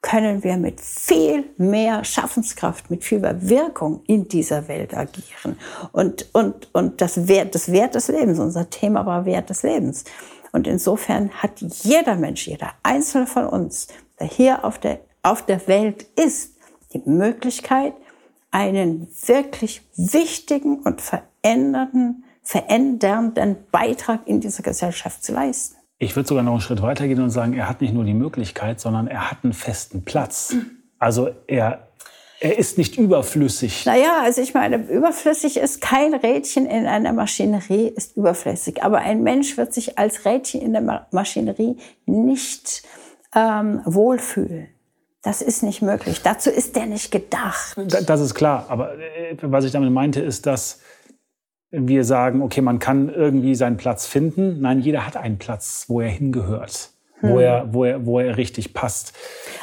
[0.03, 5.57] können wir mit viel mehr Schaffenskraft, mit viel mehr Wirkung in dieser Welt agieren.
[5.93, 10.03] Und, und, und das Wert, das Wert des Lebens, unser Thema war Wert des Lebens.
[10.51, 13.87] Und insofern hat jeder Mensch, jeder Einzelne von uns,
[14.19, 16.57] der hier auf der, auf der Welt ist,
[16.93, 17.93] die Möglichkeit,
[18.51, 25.77] einen wirklich wichtigen und verändernden, verändernden Beitrag in dieser Gesellschaft zu leisten.
[26.03, 28.13] Ich würde sogar noch einen Schritt weiter gehen und sagen, er hat nicht nur die
[28.13, 30.53] Möglichkeit, sondern er hat einen festen Platz.
[30.99, 31.87] Also er,
[32.41, 33.85] er ist nicht überflüssig.
[33.85, 38.83] Naja, also ich meine, überflüssig ist kein Rädchen in einer Maschinerie, ist überflüssig.
[38.83, 42.83] Aber ein Mensch wird sich als Rädchen in der Maschinerie nicht
[43.33, 44.67] ähm, wohlfühlen.
[45.21, 46.21] Das ist nicht möglich.
[46.21, 47.77] Dazu ist der nicht gedacht.
[47.77, 48.65] Das ist klar.
[48.67, 50.81] Aber äh, was ich damit meinte, ist, dass
[51.73, 54.61] wir sagen, okay, man kann irgendwie seinen Platz finden.
[54.61, 57.29] Nein, jeder hat einen Platz, wo er hingehört, hm.
[57.29, 59.13] wo, er, wo, er, wo er richtig passt.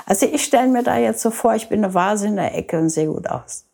[0.06, 2.78] Also ich stelle mir da jetzt so vor, ich bin eine Vase in der Ecke
[2.78, 3.69] und sehe gut aus.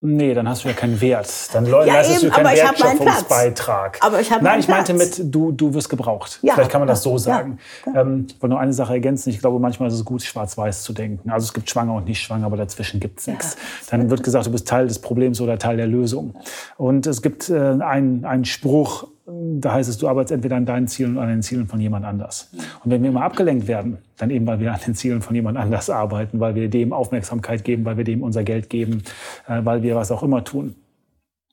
[0.00, 1.52] Nee, dann hast du ja keinen Wert.
[1.52, 3.98] Dann ja, leistest eben, du keinen Wertschöpfungsbeitrag.
[4.00, 6.38] Aber ich habe Nein, ich meinte mit, du, du wirst gebraucht.
[6.42, 7.58] Ja, Vielleicht kann man das so sagen.
[7.84, 9.30] Ja, ähm, ich wollte nur eine Sache ergänzen.
[9.30, 11.30] Ich glaube, manchmal ist es gut, schwarz-weiß zu denken.
[11.30, 13.56] Also es gibt schwanger und nicht schwanger, aber dazwischen gibt es nichts.
[13.90, 16.36] Dann wird gesagt, du bist Teil des Problems oder Teil der Lösung.
[16.76, 20.88] Und es gibt äh, einen, einen Spruch, da heißt es, du arbeitest entweder an deinen
[20.88, 22.50] Zielen oder an den Zielen von jemand anders.
[22.82, 25.58] Und wenn wir immer abgelenkt werden, dann eben, weil wir an den Zielen von jemand
[25.58, 29.02] anders arbeiten, weil wir dem Aufmerksamkeit geben, weil wir dem unser Geld geben,
[29.46, 30.74] äh, weil wir was auch immer tun.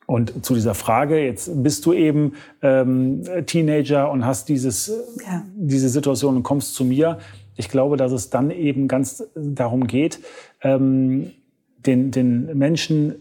[0.05, 4.87] Und zu dieser Frage, jetzt bist du eben ähm, Teenager und hast dieses,
[5.25, 5.43] ja.
[5.55, 7.17] diese Situation und kommst zu mir.
[7.55, 10.19] Ich glaube, dass es dann eben ganz darum geht,
[10.61, 11.31] ähm,
[11.85, 13.15] den, den Menschen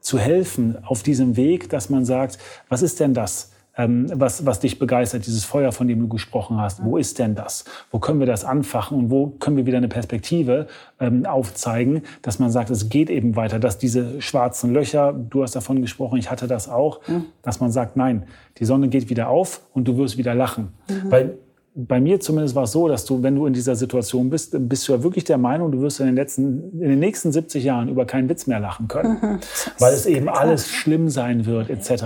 [0.00, 3.52] zu helfen auf diesem Weg, dass man sagt, was ist denn das?
[3.78, 6.84] Ähm, was, was dich begeistert, dieses Feuer, von dem du gesprochen hast.
[6.84, 7.64] Wo ist denn das?
[7.90, 10.66] Wo können wir das anfachen und wo können wir wieder eine Perspektive
[11.00, 15.54] ähm, aufzeigen, dass man sagt, es geht eben weiter, dass diese schwarzen Löcher, du hast
[15.54, 17.26] davon gesprochen, ich hatte das auch, mhm.
[17.42, 18.24] dass man sagt, nein,
[18.58, 20.72] die Sonne geht wieder auf und du wirst wieder lachen.
[20.88, 21.10] Mhm.
[21.10, 21.38] Weil
[21.74, 24.88] bei mir zumindest war es so, dass du, wenn du in dieser Situation bist, bist
[24.88, 27.88] du ja wirklich der Meinung, du wirst in den, letzten, in den nächsten 70 Jahren
[27.88, 29.38] über keinen Witz mehr lachen können, mhm.
[29.78, 32.04] weil es eben alles schlimm sein wird, etc.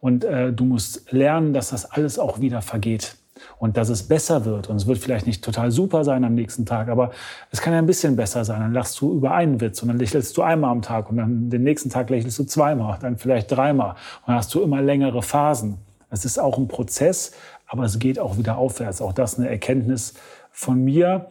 [0.00, 3.16] Und äh, du musst lernen, dass das alles auch wieder vergeht
[3.58, 4.68] und dass es besser wird.
[4.68, 7.10] Und es wird vielleicht nicht total super sein am nächsten Tag, aber
[7.50, 8.60] es kann ja ein bisschen besser sein.
[8.60, 11.50] Dann lachst du über einen Witz und dann lächelst du einmal am Tag und dann
[11.50, 13.90] den nächsten Tag lächelst du zweimal, dann vielleicht dreimal.
[13.90, 15.78] Und dann hast du immer längere Phasen.
[16.10, 17.32] Es ist auch ein Prozess,
[17.68, 19.00] aber es geht auch wieder aufwärts.
[19.00, 20.14] Auch das eine Erkenntnis
[20.50, 21.28] von mir.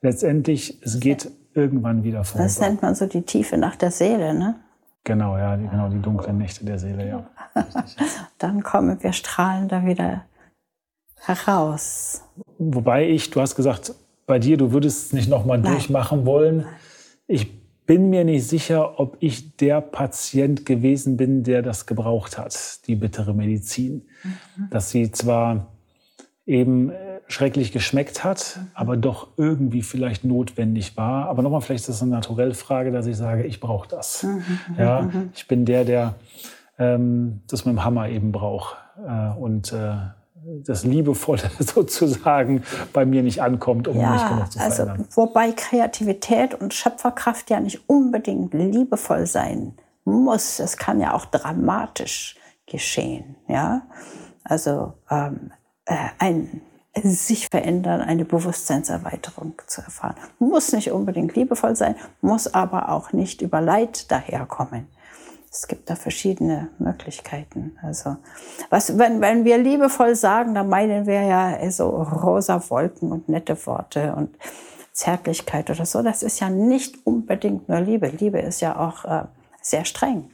[0.00, 2.44] Letztendlich, es geht irgendwann wieder vorüber.
[2.44, 4.56] Das nennt man so die Tiefe nach der Seele, ne?
[5.04, 7.30] Genau, ja, die, genau, die dunklen Nächte der Seele, ja.
[8.38, 10.24] Dann kommen wir strahlend da wieder
[11.16, 12.22] heraus.
[12.58, 13.94] Wobei ich, du hast gesagt,
[14.26, 16.64] bei dir, du würdest es nicht nochmal durchmachen wollen.
[17.26, 22.86] Ich bin mir nicht sicher, ob ich der Patient gewesen bin, der das gebraucht hat,
[22.86, 24.06] die bittere Medizin.
[24.22, 24.70] Mhm.
[24.70, 25.73] Dass sie zwar
[26.46, 31.28] eben äh, schrecklich geschmeckt hat, aber doch irgendwie vielleicht notwendig war.
[31.28, 34.22] Aber nochmal, vielleicht ist das eine Naturellfrage, dass ich sage, ich brauche das.
[34.24, 34.44] Mhm.
[34.78, 35.30] Ja, mhm.
[35.34, 36.14] ich bin der, der
[36.78, 38.76] ähm, das mit dem Hammer eben braucht.
[39.06, 39.96] Äh, und äh,
[40.66, 45.06] das Liebevolle sozusagen bei mir nicht ankommt, um ja, mich genug zu also, verändern.
[45.06, 49.74] Also, wobei Kreativität und Schöpferkraft ja nicht unbedingt liebevoll sein
[50.04, 50.58] muss.
[50.58, 52.36] Es kann ja auch dramatisch
[52.66, 53.36] geschehen.
[53.48, 53.82] Ja?
[54.44, 56.62] Also ähm, äh, ein
[57.02, 60.16] sich verändern, eine Bewusstseinserweiterung zu erfahren.
[60.38, 64.86] Muss nicht unbedingt liebevoll sein, muss aber auch nicht über Leid daherkommen.
[65.50, 67.78] Es gibt da verschiedene Möglichkeiten.
[67.82, 68.16] Also,
[68.70, 73.66] was, wenn, wenn wir liebevoll sagen, dann meinen wir ja so rosa Wolken und nette
[73.66, 74.36] Worte und
[74.92, 76.02] Zärtlichkeit oder so.
[76.02, 78.08] Das ist ja nicht unbedingt nur Liebe.
[78.08, 79.26] Liebe ist ja auch äh,
[79.60, 80.30] sehr streng.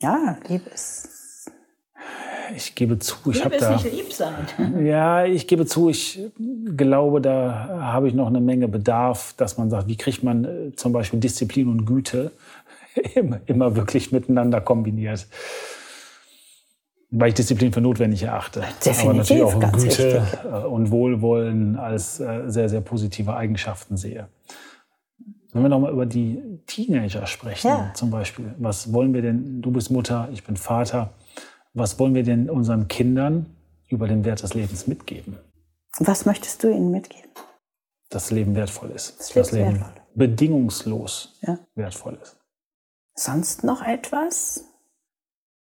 [0.00, 1.13] Ja, Liebe ist
[2.56, 3.72] ich gebe zu, ich habe da.
[3.72, 4.34] Nicht lieb sein.
[4.84, 6.20] Ja, ich gebe zu, ich
[6.76, 10.76] glaube, da habe ich noch eine Menge Bedarf, dass man sagt, wie kriegt man äh,
[10.76, 12.32] zum Beispiel Disziplin und Güte
[13.14, 15.26] immer, immer wirklich miteinander kombiniert.
[17.10, 18.64] Weil ich Disziplin für notwendig erachte.
[18.84, 20.14] Definitiv, aber natürlich auch Güte richtig.
[20.44, 24.28] Äh, und Wohlwollen als äh, sehr, sehr positive Eigenschaften sehe.
[25.52, 27.92] Wenn wir nochmal über die Teenager sprechen, ja.
[27.94, 28.54] zum Beispiel.
[28.58, 29.62] Was wollen wir denn?
[29.62, 31.10] Du bist Mutter, ich bin Vater
[31.74, 33.46] was wollen wir denn unseren Kindern
[33.88, 35.36] über den Wert des Lebens mitgeben?
[35.98, 37.30] Was möchtest du ihnen mitgeben?
[38.10, 39.18] Dass das Leben wertvoll ist.
[39.18, 40.02] Das, das Leben wertvoll.
[40.14, 41.58] bedingungslos ja.
[41.74, 42.36] wertvoll ist.
[43.16, 44.64] Sonst noch etwas?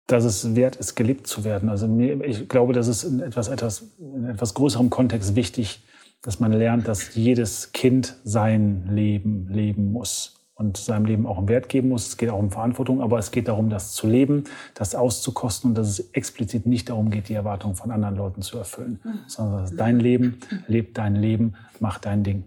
[0.08, 1.70] Dass es wert ist, gelebt zu werden.
[1.70, 5.84] Also ich glaube, das ist in etwas, etwas, in etwas größerem Kontext wichtig,
[6.22, 11.48] dass man lernt, dass jedes Kind sein Leben leben muss und seinem Leben auch einen
[11.48, 12.08] Wert geben muss.
[12.08, 14.44] Es geht auch um Verantwortung, aber es geht darum, das zu leben,
[14.76, 18.58] das auszukosten und dass es explizit nicht darum geht, die Erwartungen von anderen Leuten zu
[18.58, 19.20] erfüllen, mhm.
[19.28, 20.38] sondern dein Leben,
[20.68, 22.44] lebt dein Leben, mach dein Ding.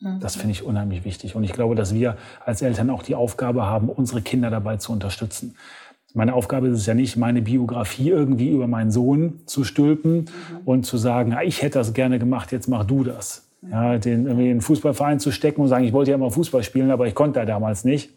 [0.00, 0.20] Mhm.
[0.20, 1.34] Das finde ich unheimlich wichtig.
[1.34, 4.92] Und ich glaube, dass wir als Eltern auch die Aufgabe haben, unsere Kinder dabei zu
[4.92, 5.56] unterstützen.
[6.12, 10.26] Meine Aufgabe ist es ja nicht, meine Biografie irgendwie über meinen Sohn zu stülpen mhm.
[10.64, 13.45] und zu sagen, ah, ich hätte das gerne gemacht, jetzt mach du das.
[13.70, 16.62] Ja, den irgendwie in einen Fußballverein zu stecken und sagen, ich wollte ja immer Fußball
[16.62, 18.10] spielen, aber ich konnte da damals nicht.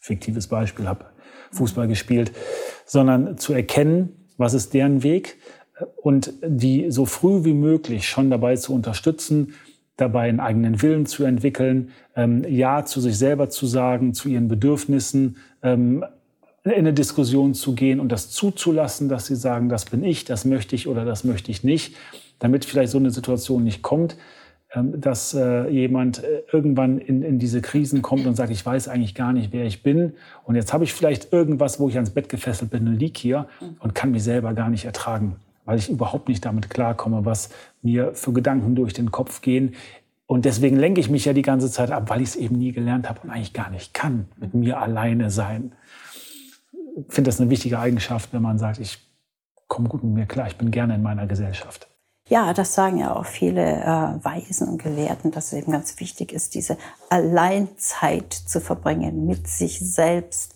[0.00, 1.04] Fiktives Beispiel, habe
[1.52, 2.32] Fußball gespielt,
[2.84, 5.38] sondern zu erkennen, was ist deren Weg
[6.02, 9.54] und die so früh wie möglich schon dabei zu unterstützen,
[9.96, 14.48] dabei einen eigenen Willen zu entwickeln, ähm, Ja zu sich selber zu sagen, zu ihren
[14.48, 16.04] Bedürfnissen, ähm,
[16.64, 20.44] in eine Diskussion zu gehen und das zuzulassen, dass sie sagen, das bin ich, das
[20.44, 21.96] möchte ich oder das möchte ich nicht,
[22.42, 24.16] damit vielleicht so eine Situation nicht kommt,
[24.74, 28.88] ähm, dass äh, jemand äh, irgendwann in, in diese Krisen kommt und sagt, ich weiß
[28.88, 30.14] eigentlich gar nicht, wer ich bin.
[30.44, 33.46] Und jetzt habe ich vielleicht irgendwas, wo ich ans Bett gefesselt bin und lieg hier
[33.80, 37.50] und kann mich selber gar nicht ertragen, weil ich überhaupt nicht damit klarkomme, was
[37.82, 39.74] mir für Gedanken durch den Kopf gehen.
[40.26, 42.72] Und deswegen lenke ich mich ja die ganze Zeit ab, weil ich es eben nie
[42.72, 45.72] gelernt habe und eigentlich gar nicht kann, mit mir alleine sein
[47.08, 48.98] finde das eine wichtige Eigenschaft, wenn man sagt, ich
[49.68, 51.88] komme gut mit mir klar, ich bin gerne in meiner Gesellschaft.
[52.32, 56.32] Ja, das sagen ja auch viele äh, Weisen und Gelehrten, dass es eben ganz wichtig
[56.32, 56.78] ist, diese
[57.10, 60.54] Alleinzeit zu verbringen mit sich selbst,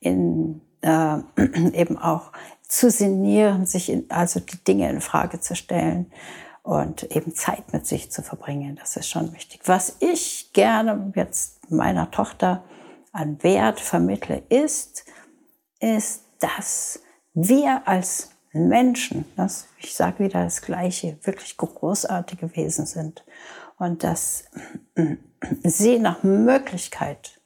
[0.00, 1.18] in, äh,
[1.74, 2.32] eben auch
[2.66, 6.10] zu sinnieren, sich in, also die Dinge in Frage zu stellen
[6.62, 8.76] und eben Zeit mit sich zu verbringen.
[8.80, 9.60] Das ist schon wichtig.
[9.66, 12.64] Was ich gerne jetzt meiner Tochter
[13.12, 15.04] an Wert vermittle, ist,
[15.78, 17.00] ist, dass
[17.34, 23.24] wir als Menschen, das, ich sage wieder das Gleiche, wirklich großartige Wesen sind.
[23.78, 24.44] Und dass
[25.62, 27.38] sie nach Möglichkeit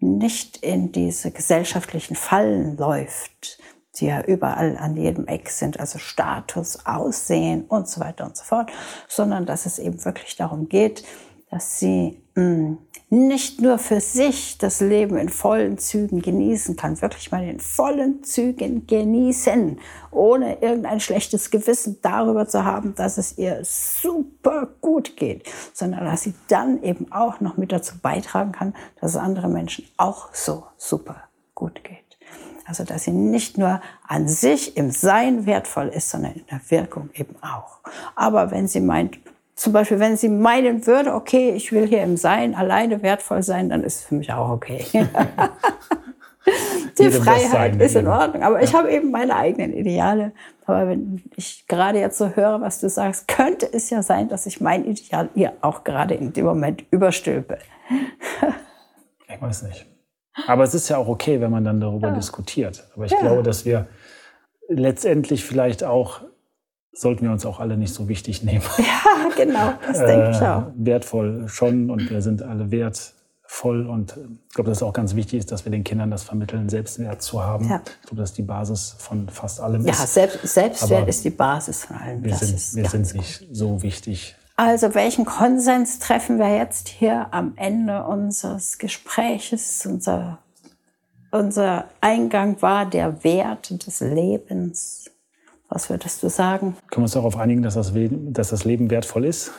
[0.00, 3.60] nicht in diese gesellschaftlichen Fallen läuft,
[3.96, 8.44] die ja überall an jedem Eck sind, also Status, Aussehen und so weiter und so
[8.44, 8.70] fort,
[9.08, 11.04] sondern dass es eben wirklich darum geht,
[11.50, 12.78] dass sie mh, mm,
[13.12, 18.22] nicht nur für sich das Leben in vollen Zügen genießen kann, wirklich mal in vollen
[18.22, 19.80] Zügen genießen,
[20.12, 26.22] ohne irgendein schlechtes Gewissen darüber zu haben, dass es ihr super gut geht, sondern dass
[26.22, 30.64] sie dann eben auch noch mit dazu beitragen kann, dass es anderen Menschen auch so
[30.76, 31.24] super
[31.56, 31.98] gut geht.
[32.64, 37.10] Also dass sie nicht nur an sich im Sein wertvoll ist, sondern in der Wirkung
[37.14, 37.80] eben auch.
[38.14, 39.18] Aber wenn sie meint,
[39.60, 43.68] zum Beispiel, wenn sie meinen würde, okay, ich will hier im Sein alleine wertvoll sein,
[43.68, 44.86] dann ist es für mich auch okay.
[46.98, 48.42] Die Freiheit ist in Ordnung.
[48.42, 50.32] Aber ich habe eben meine eigenen Ideale.
[50.64, 54.46] Aber wenn ich gerade jetzt so höre, was du sagst, könnte es ja sein, dass
[54.46, 57.58] ich mein Ideal ihr auch gerade in dem Moment überstülpe.
[59.28, 59.84] ich weiß nicht.
[60.46, 62.14] Aber es ist ja auch okay, wenn man dann darüber ja.
[62.14, 62.88] diskutiert.
[62.94, 63.20] Aber ich ja.
[63.20, 63.88] glaube, dass wir
[64.68, 66.22] letztendlich vielleicht auch
[66.92, 68.64] sollten wir uns auch alle nicht so wichtig nehmen.
[68.78, 70.64] Ja, genau, das denke ich äh, auch.
[70.74, 75.14] wertvoll schon und wir sind alle wertvoll und äh, ich glaube, dass es auch ganz
[75.14, 77.68] wichtig ist, dass wir den Kindern das vermitteln, Selbstwert zu haben.
[77.68, 77.82] Ja.
[78.02, 79.86] Ich glaube, das ist die Basis von fast allem.
[79.86, 82.24] Ja, Selbst, Selbstwert Aber ist die Basis von allem.
[82.24, 84.36] Wir das sind, wir sind nicht so wichtig.
[84.56, 89.86] Also welchen Konsens treffen wir jetzt hier am Ende unseres Gespräches?
[89.86, 90.38] Unser,
[91.30, 95.09] unser Eingang war der Wert des Lebens.
[95.70, 96.76] Was würdest du sagen?
[96.90, 99.52] Können wir uns darauf einigen, dass das, dass das Leben wertvoll ist?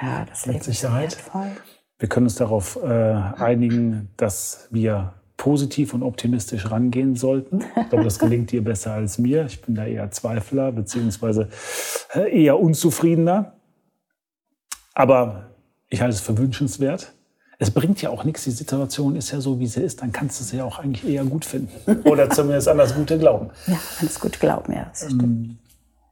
[0.00, 1.08] Ja, das Leben Sicherheit.
[1.08, 1.50] ist wertvoll.
[1.98, 7.64] Wir können uns darauf äh, einigen, dass wir positiv und optimistisch rangehen sollten.
[7.80, 9.46] Ich glaube, das gelingt dir besser als mir.
[9.46, 11.48] Ich bin da eher Zweifler beziehungsweise
[12.14, 13.54] äh, eher unzufriedener.
[14.92, 15.50] Aber
[15.88, 17.14] ich halte es für wünschenswert.
[17.58, 20.40] Es bringt ja auch nichts, die Situation ist ja so, wie sie ist, dann kannst
[20.40, 22.00] du sie ja auch eigentlich eher gut finden.
[22.04, 23.50] Oder zumindest an das Gute glauben.
[23.66, 25.22] Ja, an das Gute glauben, ja, das stimmt.
[25.22, 25.58] Ähm,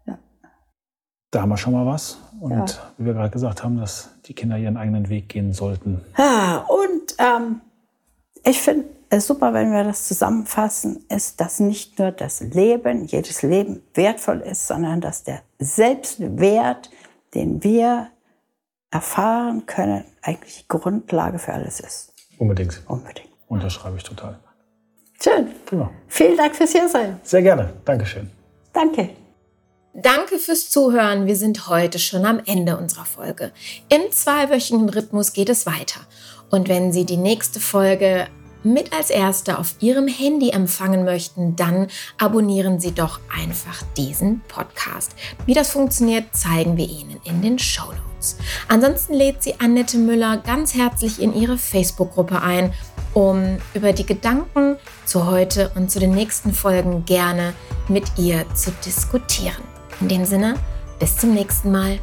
[0.06, 0.18] ja.
[1.30, 2.18] Da haben wir schon mal was.
[2.40, 2.66] Und ja.
[2.98, 6.00] wie wir gerade gesagt haben, dass die Kinder ihren eigenen Weg gehen sollten.
[6.18, 7.60] Ja, und ähm,
[8.44, 13.42] ich finde es super, wenn wir das zusammenfassen, ist, dass nicht nur das Leben, jedes
[13.42, 16.90] Leben wertvoll ist, sondern dass der Selbstwert,
[17.34, 18.08] den wir
[18.92, 22.12] erfahren können, eigentlich die Grundlage für alles ist.
[22.38, 22.82] Unbedingt.
[22.86, 23.28] Unbedingt.
[23.48, 24.38] Unterschreibe ich total.
[25.20, 25.48] Schön.
[25.66, 25.90] Prima.
[26.08, 27.18] Vielen Dank fürs Hiersein.
[27.22, 27.72] Sehr gerne.
[27.84, 28.30] Dankeschön.
[28.72, 29.10] Danke.
[29.94, 31.26] Danke fürs Zuhören.
[31.26, 33.52] Wir sind heute schon am Ende unserer Folge.
[33.88, 36.00] Im zweiwöchigen Rhythmus geht es weiter.
[36.50, 38.26] Und wenn Sie die nächste Folge
[38.62, 41.88] mit als Erste auf Ihrem Handy empfangen möchten, dann
[42.18, 45.12] abonnieren Sie doch einfach diesen Podcast.
[45.46, 47.92] Wie das funktioniert, zeigen wir Ihnen in den Show
[48.22, 48.36] Notes.
[48.68, 52.72] Ansonsten lädt sie Annette Müller ganz herzlich in ihre Facebook-Gruppe ein,
[53.14, 57.52] um über die Gedanken zu heute und zu den nächsten Folgen gerne
[57.88, 59.62] mit ihr zu diskutieren.
[60.00, 60.54] In dem Sinne,
[60.98, 61.98] bis zum nächsten Mal.